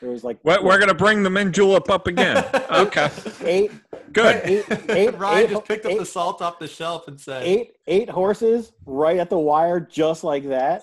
There 0.00 0.10
was 0.10 0.22
like 0.24 0.38
We're, 0.44 0.62
we're 0.62 0.78
going 0.78 0.88
to 0.88 0.94
bring 0.94 1.22
the 1.22 1.30
mint 1.30 1.54
julep 1.54 1.88
up 1.90 2.06
again. 2.06 2.44
Okay, 2.74 3.08
eight, 3.42 3.70
good. 4.12 4.40
eight, 4.44 4.64
eight, 4.88 5.14
Ryan 5.18 5.44
eight- 5.44 5.50
just 5.50 5.64
picked 5.66 5.86
up 5.86 5.96
the 5.98 6.04
salt 6.04 6.42
off 6.42 6.58
the 6.58 6.66
shelf 6.66 7.06
and 7.08 7.20
said, 7.20 7.44
eight, 7.44 7.76
eight 7.86 8.10
horses 8.10 8.72
right 8.84 9.18
at 9.18 9.30
the 9.30 9.38
wire, 9.38 9.78
just 9.78 10.24
like 10.24 10.48
that. 10.48 10.82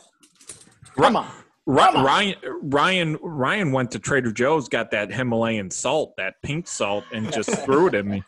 Come 0.95 1.03
Come 1.03 1.15
on. 1.17 1.31
Ryan 1.67 2.35
Ryan 2.63 3.17
Ryan 3.21 3.71
went 3.71 3.91
to 3.91 3.99
Trader 3.99 4.31
Joe's, 4.31 4.67
got 4.67 4.91
that 4.91 5.11
Himalayan 5.11 5.69
salt, 5.69 6.15
that 6.17 6.41
pink 6.41 6.67
salt, 6.67 7.03
and 7.13 7.31
just 7.31 7.49
threw 7.65 7.87
it 7.87 7.93
at 7.93 8.05
me. 8.05 8.23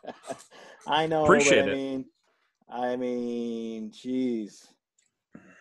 I 0.86 1.08
know. 1.08 1.24
Appreciate 1.24 1.66
I 1.66 1.72
it. 1.72 1.74
mean, 1.74 2.06
I 2.70 2.96
mean, 2.96 3.92
jeez, 3.92 4.68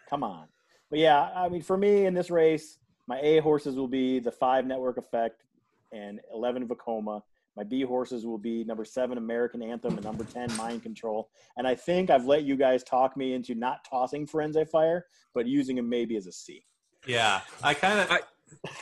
come 0.08 0.22
on. 0.22 0.48
But 0.90 0.98
yeah, 0.98 1.30
I 1.34 1.48
mean, 1.48 1.62
for 1.62 1.78
me 1.78 2.04
in 2.04 2.12
this 2.12 2.30
race, 2.30 2.78
my 3.06 3.18
A 3.20 3.38
horses 3.38 3.76
will 3.76 3.88
be 3.88 4.18
the 4.18 4.32
five 4.32 4.66
Network 4.66 4.98
Effect 4.98 5.44
and 5.92 6.20
eleven 6.32 6.68
Vekoma. 6.68 7.22
My 7.56 7.64
B 7.64 7.82
horses 7.82 8.24
will 8.24 8.38
be 8.38 8.64
number 8.64 8.84
seven 8.84 9.16
American 9.18 9.62
Anthem 9.62 9.94
and 9.94 10.04
number 10.04 10.24
ten 10.24 10.54
Mind 10.56 10.82
Control. 10.82 11.30
And 11.56 11.66
I 11.66 11.74
think 11.74 12.10
I've 12.10 12.26
let 12.26 12.44
you 12.44 12.56
guys 12.56 12.82
talk 12.82 13.16
me 13.16 13.32
into 13.32 13.54
not 13.54 13.84
tossing 13.88 14.26
Firenze 14.26 14.68
Fire, 14.68 15.06
but 15.34 15.46
using 15.46 15.78
him 15.78 15.88
maybe 15.88 16.16
as 16.16 16.26
a 16.26 16.32
C. 16.32 16.64
yeah, 17.06 17.40
I 17.62 17.74
kind 17.74 18.00
of, 18.00 18.10
I- 18.10 18.20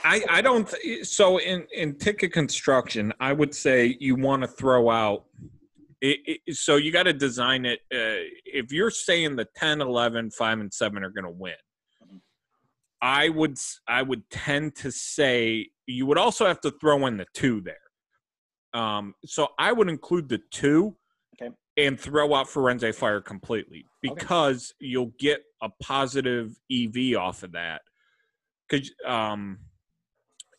I, 0.04 0.22
I 0.28 0.40
don't 0.42 0.68
th- 0.68 1.06
so 1.06 1.38
in 1.38 1.66
in 1.72 1.96
ticket 1.96 2.32
construction 2.34 3.14
i 3.18 3.32
would 3.32 3.54
say 3.54 3.96
you 3.98 4.14
want 4.14 4.42
to 4.42 4.48
throw 4.48 4.90
out 4.90 5.24
it, 6.02 6.18
it, 6.46 6.54
so 6.56 6.76
you 6.76 6.92
got 6.92 7.04
to 7.04 7.14
design 7.14 7.64
it 7.64 7.78
uh, 7.94 8.20
if 8.44 8.72
you're 8.72 8.90
saying 8.90 9.36
the 9.36 9.46
10 9.56 9.80
11 9.80 10.32
5 10.32 10.60
and 10.60 10.74
7 10.74 11.02
are 11.02 11.08
going 11.08 11.24
to 11.24 11.30
win 11.30 11.54
i 13.00 13.28
would 13.30 13.56
I 13.88 14.02
would 14.02 14.28
tend 14.28 14.74
to 14.76 14.90
say 14.90 15.68
you 15.86 16.04
would 16.06 16.18
also 16.18 16.46
have 16.46 16.60
to 16.62 16.72
throw 16.72 17.06
in 17.06 17.16
the 17.16 17.26
2 17.32 17.62
there. 17.62 18.78
Um 18.78 19.14
so 19.24 19.48
i 19.58 19.72
would 19.72 19.88
include 19.88 20.28
the 20.28 20.40
2 20.50 20.94
Okay. 21.40 21.54
and 21.78 21.98
throw 21.98 22.34
out 22.34 22.48
Firenze 22.48 22.94
Fire 22.94 23.22
completely 23.22 23.86
because 24.02 24.74
you'll 24.78 25.14
get 25.18 25.42
a 25.62 25.70
positive 25.82 26.54
EV 26.70 27.16
off 27.16 27.42
of 27.44 27.52
that 27.52 27.80
because 28.70 28.90
um, 29.04 29.58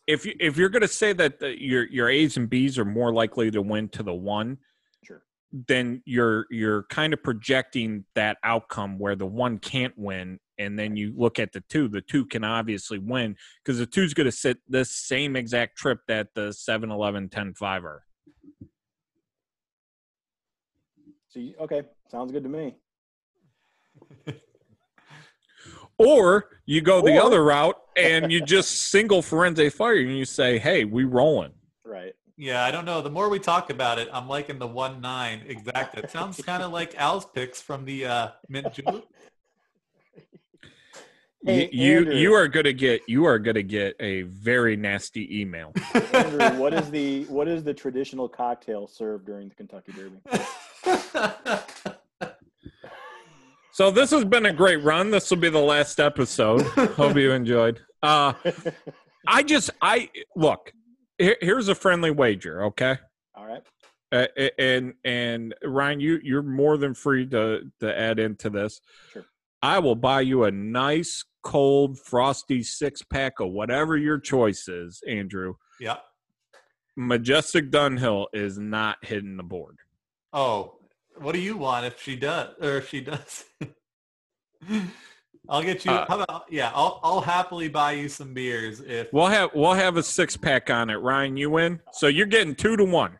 if 0.06 0.26
you 0.26 0.34
if 0.38 0.56
you're 0.56 0.68
going 0.68 0.82
to 0.82 0.88
say 0.88 1.12
that 1.12 1.40
the, 1.40 1.60
your 1.60 1.88
your 1.88 2.08
A's 2.08 2.36
and 2.36 2.48
B's 2.48 2.78
are 2.78 2.84
more 2.84 3.12
likely 3.12 3.50
to 3.50 3.62
win 3.62 3.88
to 3.90 4.02
the 4.02 4.14
one, 4.14 4.58
Sure. 5.04 5.22
then 5.52 6.02
you're 6.04 6.46
you're 6.50 6.84
kind 6.84 7.12
of 7.12 7.22
projecting 7.22 8.04
that 8.14 8.38
outcome 8.44 8.98
where 8.98 9.16
the 9.16 9.26
one 9.26 9.58
can't 9.58 9.96
win, 9.96 10.38
and 10.58 10.78
then 10.78 10.96
you 10.96 11.14
look 11.16 11.38
at 11.38 11.52
the 11.52 11.62
two. 11.68 11.88
The 11.88 12.02
two 12.02 12.26
can 12.26 12.44
obviously 12.44 12.98
win 12.98 13.36
because 13.64 13.78
the 13.78 13.86
two's 13.86 14.14
going 14.14 14.26
to 14.26 14.32
sit 14.32 14.58
this 14.68 14.94
same 14.94 15.36
exact 15.36 15.78
trip 15.78 16.00
that 16.08 16.28
the 16.34 16.52
7, 16.52 16.90
11, 16.90 17.28
10, 17.28 17.54
5 17.54 17.84
are. 17.84 18.02
So 21.28 21.40
you, 21.40 21.54
okay, 21.60 21.82
sounds 22.10 22.30
good 22.30 22.42
to 22.42 22.48
me. 22.50 22.74
Or 25.98 26.48
you 26.66 26.80
go 26.80 27.00
the 27.02 27.16
Or- 27.18 27.22
other 27.22 27.44
route 27.44 27.76
and 27.96 28.32
you 28.32 28.40
just 28.44 28.90
single 28.90 29.22
Firenze 29.22 29.72
Fire 29.72 29.96
and 29.98 30.16
you 30.16 30.24
say, 30.24 30.58
"Hey, 30.58 30.84
we 30.84 31.04
rolling." 31.04 31.52
Right. 31.84 32.14
yeah, 32.38 32.64
I 32.64 32.70
don't 32.70 32.84
know. 32.86 33.02
The 33.02 33.10
more 33.10 33.28
we 33.28 33.38
talk 33.38 33.70
about 33.70 33.98
it, 33.98 34.08
I'm 34.12 34.26
liking 34.28 34.58
the 34.58 34.66
one 34.66 35.00
nine 35.00 35.42
exact. 35.46 35.96
It 35.98 36.10
sounds 36.10 36.40
kind 36.42 36.62
of 36.62 36.72
like 36.72 36.94
Al's 36.96 37.26
picks 37.26 37.60
from 37.60 37.84
the 37.84 38.06
uh, 38.06 38.28
mint 38.48 38.72
julep. 38.72 39.04
Hey, 41.44 41.68
you 41.72 41.82
you, 41.84 41.96
Andrew. 41.98 42.14
you 42.14 42.32
are 42.34 42.46
gonna 42.46 42.72
get 42.72 43.02
you 43.08 43.24
are 43.24 43.40
gonna 43.40 43.64
get 43.64 43.96
a 43.98 44.22
very 44.22 44.76
nasty 44.76 45.40
email. 45.40 45.72
Andrew, 46.14 46.60
what 46.60 46.72
is 46.72 46.88
the 46.88 47.24
what 47.24 47.48
is 47.48 47.64
the 47.64 47.74
traditional 47.74 48.28
cocktail 48.28 48.86
served 48.86 49.26
during 49.26 49.48
the 49.48 49.54
Kentucky 49.56 49.90
Derby? 49.92 50.20
So 53.72 53.90
this 53.90 54.10
has 54.10 54.24
been 54.24 54.46
a 54.46 54.52
great 54.52 54.82
run. 54.82 55.10
This 55.10 55.30
will 55.30 55.38
be 55.38 55.48
the 55.48 55.58
last 55.58 55.98
episode. 55.98 56.60
Hope 56.96 57.16
you 57.16 57.32
enjoyed. 57.32 57.80
Uh, 58.02 58.34
I 59.26 59.42
just 59.42 59.70
I 59.80 60.10
look. 60.36 60.72
Here, 61.18 61.36
here's 61.40 61.68
a 61.68 61.74
friendly 61.74 62.10
wager, 62.10 62.64
okay? 62.64 62.98
All 63.34 63.46
right. 63.46 63.62
Uh, 64.12 64.26
and 64.58 64.92
and 65.04 65.54
Ryan, 65.64 66.00
you 66.00 66.20
you're 66.22 66.42
more 66.42 66.76
than 66.76 66.92
free 66.92 67.26
to 67.28 67.62
to 67.80 67.98
add 67.98 68.18
into 68.18 68.50
this. 68.50 68.80
Sure. 69.12 69.24
I 69.62 69.78
will 69.78 69.94
buy 69.94 70.20
you 70.20 70.44
a 70.44 70.50
nice 70.50 71.24
cold 71.42 71.98
frosty 71.98 72.62
six 72.62 73.00
pack 73.02 73.40
of 73.40 73.50
whatever 73.52 73.96
your 73.96 74.18
choice 74.18 74.68
is, 74.68 75.02
Andrew. 75.08 75.54
yeah. 75.80 75.96
Majestic 76.94 77.70
Dunhill 77.70 78.26
is 78.34 78.58
not 78.58 78.98
hitting 79.02 79.38
the 79.38 79.42
board. 79.42 79.78
Oh, 80.34 80.74
what 81.18 81.32
do 81.32 81.40
you 81.40 81.56
want 81.56 81.86
if 81.86 82.00
she 82.00 82.16
does 82.16 82.54
or 82.60 82.78
if 82.78 82.88
she 82.88 83.00
does? 83.00 83.44
I'll 85.48 85.62
get 85.62 85.84
you. 85.84 85.90
Uh, 85.90 86.06
how 86.08 86.20
about 86.20 86.44
yeah? 86.50 86.70
I'll 86.74 87.00
I'll 87.02 87.20
happily 87.20 87.68
buy 87.68 87.92
you 87.92 88.08
some 88.08 88.32
beers 88.32 88.80
if 88.80 89.12
We'll 89.12 89.26
have 89.26 89.50
we'll 89.54 89.72
have 89.72 89.96
a 89.96 90.02
six 90.02 90.36
pack 90.36 90.70
on 90.70 90.88
it. 90.88 90.96
Ryan, 90.96 91.36
you 91.36 91.50
win. 91.50 91.80
So 91.92 92.06
you're 92.06 92.26
getting 92.26 92.54
two 92.54 92.76
to 92.76 92.84
one. 92.84 93.18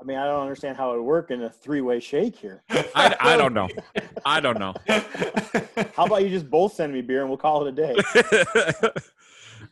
I 0.00 0.04
mean, 0.04 0.18
I 0.18 0.24
don't 0.24 0.42
understand 0.42 0.76
how 0.76 0.94
it 0.94 0.96
would 0.96 1.04
work 1.04 1.30
in 1.30 1.44
a 1.44 1.50
three-way 1.50 2.00
shake 2.00 2.34
here. 2.34 2.64
I, 2.70 3.14
I 3.20 3.36
don't 3.36 3.54
know. 3.54 3.68
I 4.24 4.40
don't 4.40 4.58
know. 4.58 4.74
How 5.94 6.06
about 6.06 6.24
you 6.24 6.28
just 6.28 6.50
both 6.50 6.72
send 6.72 6.92
me 6.92 7.02
beer 7.02 7.20
and 7.20 7.28
we'll 7.28 7.38
call 7.38 7.64
it 7.64 7.68
a 7.68 7.72
day? 7.72 7.94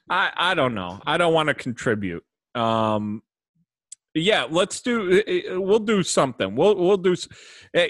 I 0.09 0.31
I 0.37 0.55
don't 0.55 0.75
know. 0.75 1.01
I 1.05 1.17
don't 1.17 1.35
want 1.35 1.49
to 1.49 1.55
contribute. 1.55 2.23
Um, 2.55 3.25
yeah, 4.15 4.47
let's 4.51 4.81
do. 4.81 5.23
We'll 5.61 5.79
do 5.79 6.03
something. 6.03 6.57
We'll 6.57 6.75
we'll 6.77 6.97
do. 6.97 7.13
s- 7.13 7.29
eh, 7.75 7.89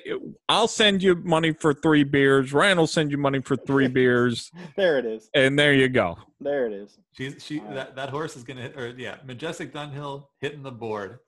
I'll 0.48 0.68
send 0.68 1.02
you 1.02 1.16
money 1.16 1.52
for 1.52 1.72
three 1.72 2.04
beers. 2.04 2.52
Ryan 2.52 2.78
will 2.78 2.86
send 2.86 3.10
you 3.10 3.18
money 3.18 3.40
for 3.40 3.56
three 3.56 3.88
beers, 3.98 4.50
There 4.76 4.98
it 4.98 5.06
is. 5.06 5.30
and 5.34 5.58
there 5.58 5.72
you 5.72 5.88
go. 5.88 6.18
There 6.40 6.66
it 6.66 6.72
is. 6.72 6.98
She's 7.12 7.42
she 7.42 7.60
All 7.60 7.66
right. 7.66 7.74
that, 7.74 7.96
that 7.96 8.08
horse 8.10 8.36
is 8.36 8.44
gonna 8.44 8.62
hit 8.62 8.76
or 8.76 8.88
yeah, 8.88 9.16
Majestic 9.24 9.72
Dunhill 9.72 10.24
hitting 10.40 10.62
the 10.62 10.70
board. 10.72 11.18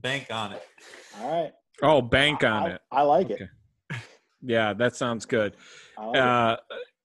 Bank 0.00 0.26
on 0.30 0.52
it. 0.52 0.62
All 1.20 1.42
right. 1.42 1.52
Oh, 1.82 2.02
bank 2.02 2.44
on 2.44 2.62
I, 2.64 2.70
it. 2.74 2.80
I 2.92 3.02
like 3.02 3.30
it. 3.30 3.40
Yeah, 4.42 4.74
that 4.74 4.94
sounds 4.96 5.24
good. 5.24 5.56
I 5.96 6.04
like 6.04 6.16
it. 6.16 6.20
Uh, 6.22 6.56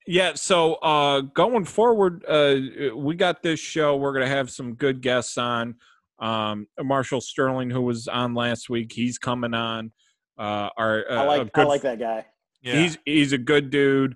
yeah. 0.05 0.33
So 0.33 0.73
uh, 0.75 1.21
going 1.21 1.63
forward, 1.63 2.25
uh, 2.27 2.95
we 2.95 3.15
got 3.15 3.41
this 3.41 3.59
show. 3.61 3.95
We're 3.95 4.11
gonna 4.11 4.27
have 4.27 4.49
some 4.51 4.73
good 4.73 4.99
guests 5.01 5.37
on. 5.37 5.75
Um, 6.19 6.67
Marshall 6.81 7.21
Sterling, 7.21 7.69
who 7.69 7.81
was 7.81 8.07
on 8.07 8.33
last 8.33 8.69
week, 8.69 8.91
he's 8.93 9.17
coming 9.17 9.53
on. 9.53 9.91
Uh, 10.37 10.69
our 10.77 11.05
uh, 11.09 11.15
I 11.15 11.23
a 11.23 11.27
like 11.27 11.49
I 11.55 11.63
like 11.63 11.81
that 11.81 11.99
guy. 11.99 12.25
Yeah. 12.61 12.81
He's 12.81 12.97
he's 13.05 13.33
a 13.33 13.37
good 13.37 13.69
dude. 13.69 14.15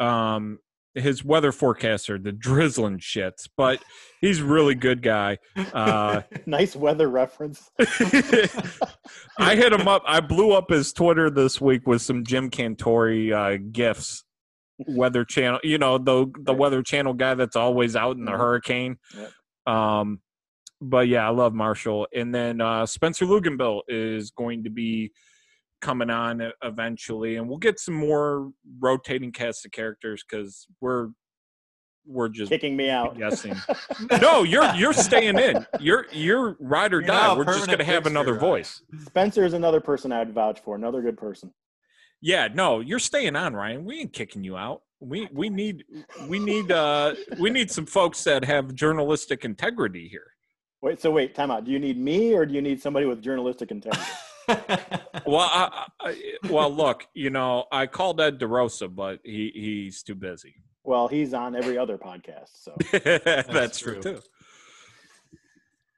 Um, 0.00 0.58
his 0.94 1.24
weather 1.24 1.52
forecaster, 1.52 2.18
the 2.18 2.32
drizzling 2.32 2.98
shits, 2.98 3.48
but 3.56 3.82
he's 4.20 4.42
really 4.42 4.74
good 4.74 5.02
guy. 5.02 5.38
Uh, 5.72 6.22
nice 6.46 6.74
weather 6.74 7.08
reference. 7.08 7.70
I 9.38 9.54
hit 9.56 9.72
him 9.72 9.86
up. 9.88 10.02
I 10.06 10.20
blew 10.20 10.52
up 10.52 10.70
his 10.70 10.92
Twitter 10.92 11.30
this 11.30 11.60
week 11.60 11.86
with 11.86 12.02
some 12.02 12.24
Jim 12.24 12.50
Cantore 12.50 13.32
uh, 13.32 13.58
gifs. 13.72 14.24
Weather 14.86 15.24
Channel, 15.24 15.58
you 15.64 15.76
know 15.76 15.98
the 15.98 16.26
the 16.40 16.54
Weather 16.54 16.82
Channel 16.82 17.14
guy 17.14 17.34
that's 17.34 17.56
always 17.56 17.96
out 17.96 18.16
in 18.16 18.24
the 18.24 18.30
Mhm. 18.32 18.38
hurricane. 18.38 18.96
Yep. 19.16 19.74
Um, 19.74 20.20
but 20.80 21.08
yeah, 21.08 21.26
I 21.26 21.30
love 21.30 21.54
Marshall. 21.54 22.06
And 22.14 22.34
then 22.34 22.60
uh, 22.60 22.86
Spencer 22.86 23.24
Luganbill 23.26 23.82
is 23.88 24.30
going 24.30 24.64
to 24.64 24.70
be 24.70 25.12
coming 25.80 26.10
on 26.10 26.42
e- 26.42 26.50
eventually, 26.62 27.36
and 27.36 27.48
we'll 27.48 27.58
get 27.58 27.78
some 27.78 27.94
more 27.94 28.50
rotating 28.80 29.32
cast 29.32 29.64
of 29.64 29.72
characters 29.72 30.24
because 30.28 30.66
we're 30.80 31.08
we're 32.10 32.28
just 32.30 32.48
Kicking 32.50 32.74
me 32.74 32.88
out. 32.88 33.18
guessing. 33.18 33.54
no, 34.22 34.42
you're 34.42 34.72
you're 34.74 34.94
staying 34.94 35.38
in. 35.38 35.66
You're 35.78 36.06
you're 36.10 36.56
ride 36.58 36.94
or 36.94 37.00
You're 37.00 37.08
die. 37.08 37.36
We're 37.36 37.44
just 37.44 37.68
gonna 37.68 37.84
have 37.84 38.06
another 38.06 38.32
Ryan. 38.32 38.40
voice. 38.40 38.82
Spencer 39.06 39.44
is 39.44 39.52
another 39.52 39.80
person 39.80 40.10
I'd 40.10 40.32
vouch 40.32 40.60
for. 40.60 40.74
Another 40.74 41.02
good 41.02 41.18
person. 41.18 41.52
Yeah, 42.22 42.48
no, 42.52 42.80
you're 42.80 42.98
staying 42.98 43.36
on, 43.36 43.54
Ryan. 43.54 43.84
We 43.84 44.00
ain't 44.00 44.12
kicking 44.12 44.42
you 44.42 44.56
out. 44.56 44.82
We 45.00 45.28
we 45.32 45.50
need 45.50 45.84
we 46.28 46.38
need 46.38 46.72
uh 46.72 47.14
we 47.38 47.50
need 47.50 47.70
some 47.70 47.86
folks 47.86 48.24
that 48.24 48.44
have 48.44 48.74
journalistic 48.74 49.44
integrity 49.44 50.08
here. 50.08 50.32
Wait, 50.80 51.00
so 51.00 51.10
wait, 51.10 51.34
time 51.34 51.50
out. 51.50 51.64
Do 51.64 51.72
you 51.72 51.78
need 51.78 51.98
me 51.98 52.34
or 52.34 52.46
do 52.46 52.54
you 52.54 52.62
need 52.62 52.80
somebody 52.80 53.06
with 53.06 53.22
journalistic 53.22 53.70
integrity? 53.70 54.04
Well, 55.26 55.40
I, 55.52 55.86
I, 56.00 56.16
well, 56.48 56.70
look, 56.72 57.06
you 57.12 57.28
know, 57.28 57.66
I 57.70 57.86
called 57.86 58.18
Ed 58.18 58.38
DeRosa, 58.38 58.94
but 58.94 59.18
he 59.22 59.50
he's 59.54 60.02
too 60.02 60.14
busy. 60.14 60.54
well, 60.84 61.06
he's 61.06 61.34
on 61.34 61.54
every 61.54 61.76
other 61.76 61.98
podcast. 61.98 62.48
So, 62.54 62.74
That's, 63.52 63.78
true. 63.78 64.00
true. 64.00 64.14
too. 64.14 64.20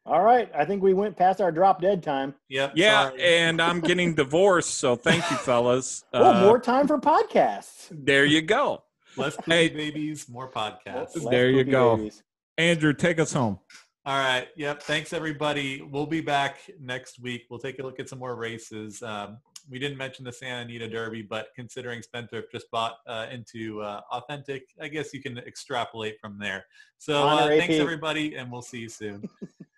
all 0.04 0.22
right. 0.22 0.50
I 0.52 0.64
think 0.64 0.82
we 0.82 0.94
went 0.94 1.16
past 1.16 1.40
our 1.40 1.52
drop 1.52 1.80
dead 1.80 2.02
time. 2.02 2.34
yep. 2.48 2.72
Yeah, 2.74 3.10
sorry. 3.10 3.22
and 3.22 3.62
I'm 3.62 3.80
getting 3.80 4.14
divorced, 4.16 4.74
so 4.78 4.96
thank 4.96 5.30
you, 5.30 5.36
fellas. 5.36 6.04
oh, 6.12 6.24
Uh, 6.32 6.40
more 6.40 6.58
time 6.58 6.88
for 6.88 6.98
podcasts. 6.98 7.86
There 7.92 8.24
you 8.24 8.42
go, 8.42 8.82
less 9.16 9.36
poopy 9.36 9.50
Hey. 9.52 9.68
babies, 9.68 10.28
more 10.28 10.50
podcasts. 10.50 11.14
Less 11.14 11.24
There 11.30 11.50
you 11.50 11.62
go. 11.62 11.96
babies. 11.98 12.22
Andrew, 12.58 12.94
take 12.94 13.20
us 13.20 13.32
home. 13.32 13.60
All 14.06 14.18
right. 14.18 14.48
Yep. 14.56 14.82
Thanks, 14.84 15.12
everybody. 15.12 15.82
We'll 15.82 16.06
be 16.06 16.22
back 16.22 16.58
next 16.80 17.20
week. 17.20 17.44
We'll 17.50 17.58
take 17.58 17.78
a 17.80 17.82
look 17.82 18.00
at 18.00 18.08
some 18.08 18.18
more 18.18 18.34
races. 18.34 19.02
Um, 19.02 19.38
we 19.68 19.78
didn't 19.78 19.98
mention 19.98 20.24
the 20.24 20.32
Santa 20.32 20.62
Anita 20.62 20.88
Derby, 20.88 21.20
but 21.20 21.48
considering 21.54 22.00
Spendthrift 22.00 22.50
just 22.50 22.70
bought 22.70 22.96
uh, 23.06 23.26
into 23.30 23.82
uh, 23.82 24.00
Authentic, 24.10 24.68
I 24.80 24.88
guess 24.88 25.12
you 25.12 25.20
can 25.20 25.36
extrapolate 25.38 26.18
from 26.18 26.38
there. 26.38 26.64
So 26.96 27.28
uh, 27.28 27.48
thanks, 27.48 27.74
AP. 27.74 27.80
everybody, 27.80 28.36
and 28.36 28.50
we'll 28.50 28.62
see 28.62 28.78
you 28.78 28.88
soon. 28.88 29.28